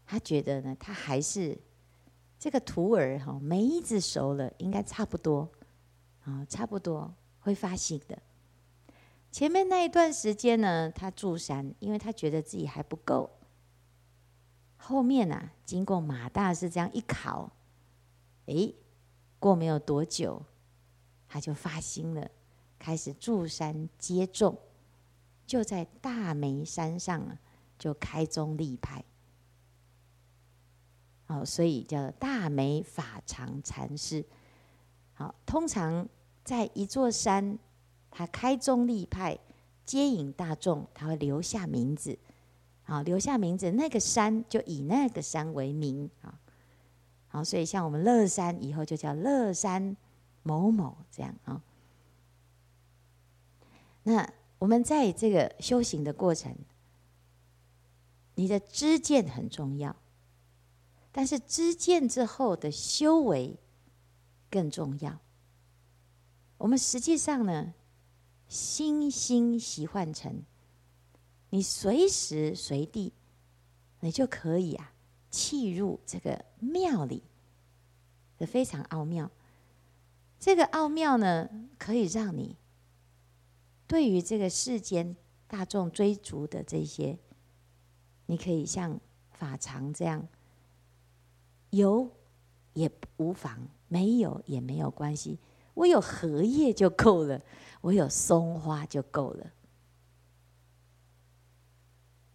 [0.07, 1.59] 他觉得呢，他还是
[2.39, 5.47] 这个徒儿哈，梅子熟了，应该差不多，
[6.25, 8.19] 啊，差不多会发心的。
[9.31, 13.29] 前面那一段时间呢，他住山，因为他觉得自己还不够。
[14.79, 17.53] 后面呢、啊，经过马大师这样一考，
[18.47, 18.75] 诶，
[19.39, 20.43] 过没有多久。
[21.31, 22.31] 他就发心了，
[22.79, 24.57] 开始住山接众，
[25.47, 27.39] 就在大梅山上啊，
[27.79, 29.05] 就开宗立派。
[31.27, 34.25] 好，所以叫大梅法常禅师。
[35.13, 36.09] 好，通常
[36.43, 37.59] 在一座山，
[38.11, 39.39] 他开宗立派，
[39.85, 42.19] 接引大众，他会留下名字。
[42.89, 46.41] 好，留下名字，那个山就以那个山为名啊。
[47.29, 49.97] 好，所以像我们乐山以后就叫乐山。
[50.45, 51.61] 某某这样啊，
[54.05, 56.57] 那我们在这个修行的过程，
[58.37, 59.95] 你的知见很重要，
[61.13, 63.59] 但是知见之后的修为
[64.49, 65.19] 更重要。
[66.57, 67.75] 我们实际上呢，
[68.49, 70.43] 心心习换成，
[71.51, 73.13] 你随时随地，
[74.01, 74.93] 你就可以啊，
[75.31, 77.23] 弃入这个庙里，
[78.39, 79.31] 这非常奥妙。
[80.39, 81.49] 这个奥妙呢，
[81.79, 82.57] 可以让你
[83.87, 85.17] 对于这个世间
[85.47, 87.19] 大众追逐的这些，
[88.27, 89.01] 你可以像
[89.33, 90.29] 法常这样，
[91.71, 92.11] 有
[92.75, 95.39] 也无妨，没有也没有关系。
[95.75, 97.41] 我有荷叶就够了，
[97.81, 99.53] 我有松花就够了。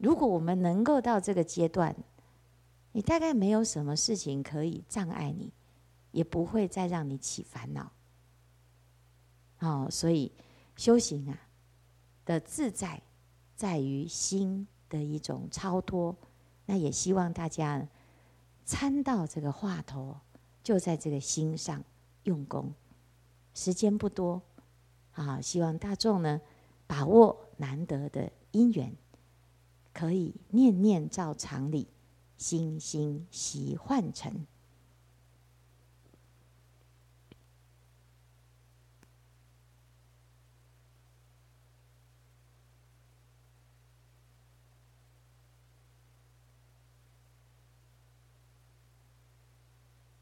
[0.04, 1.96] 如果我们能够到这个阶段，
[2.92, 5.52] 你大概没有什么事情可以障碍你。
[6.14, 7.92] 也不会再让你起烦恼。
[9.62, 10.32] 哦，所以
[10.76, 11.36] 修行啊
[12.24, 13.02] 的自在，
[13.56, 16.16] 在于心的一种超脱。
[16.68, 17.88] 那也希望大家
[18.64, 20.16] 参到这个话头，
[20.62, 21.84] 就在这个心上
[22.26, 22.72] 用功。
[23.56, 24.40] 时间不多，
[25.14, 26.40] 啊，希望大众呢
[26.86, 28.96] 把握难得的因缘，
[29.94, 31.88] 可以念念照常理，
[32.38, 34.46] 心心习幻成。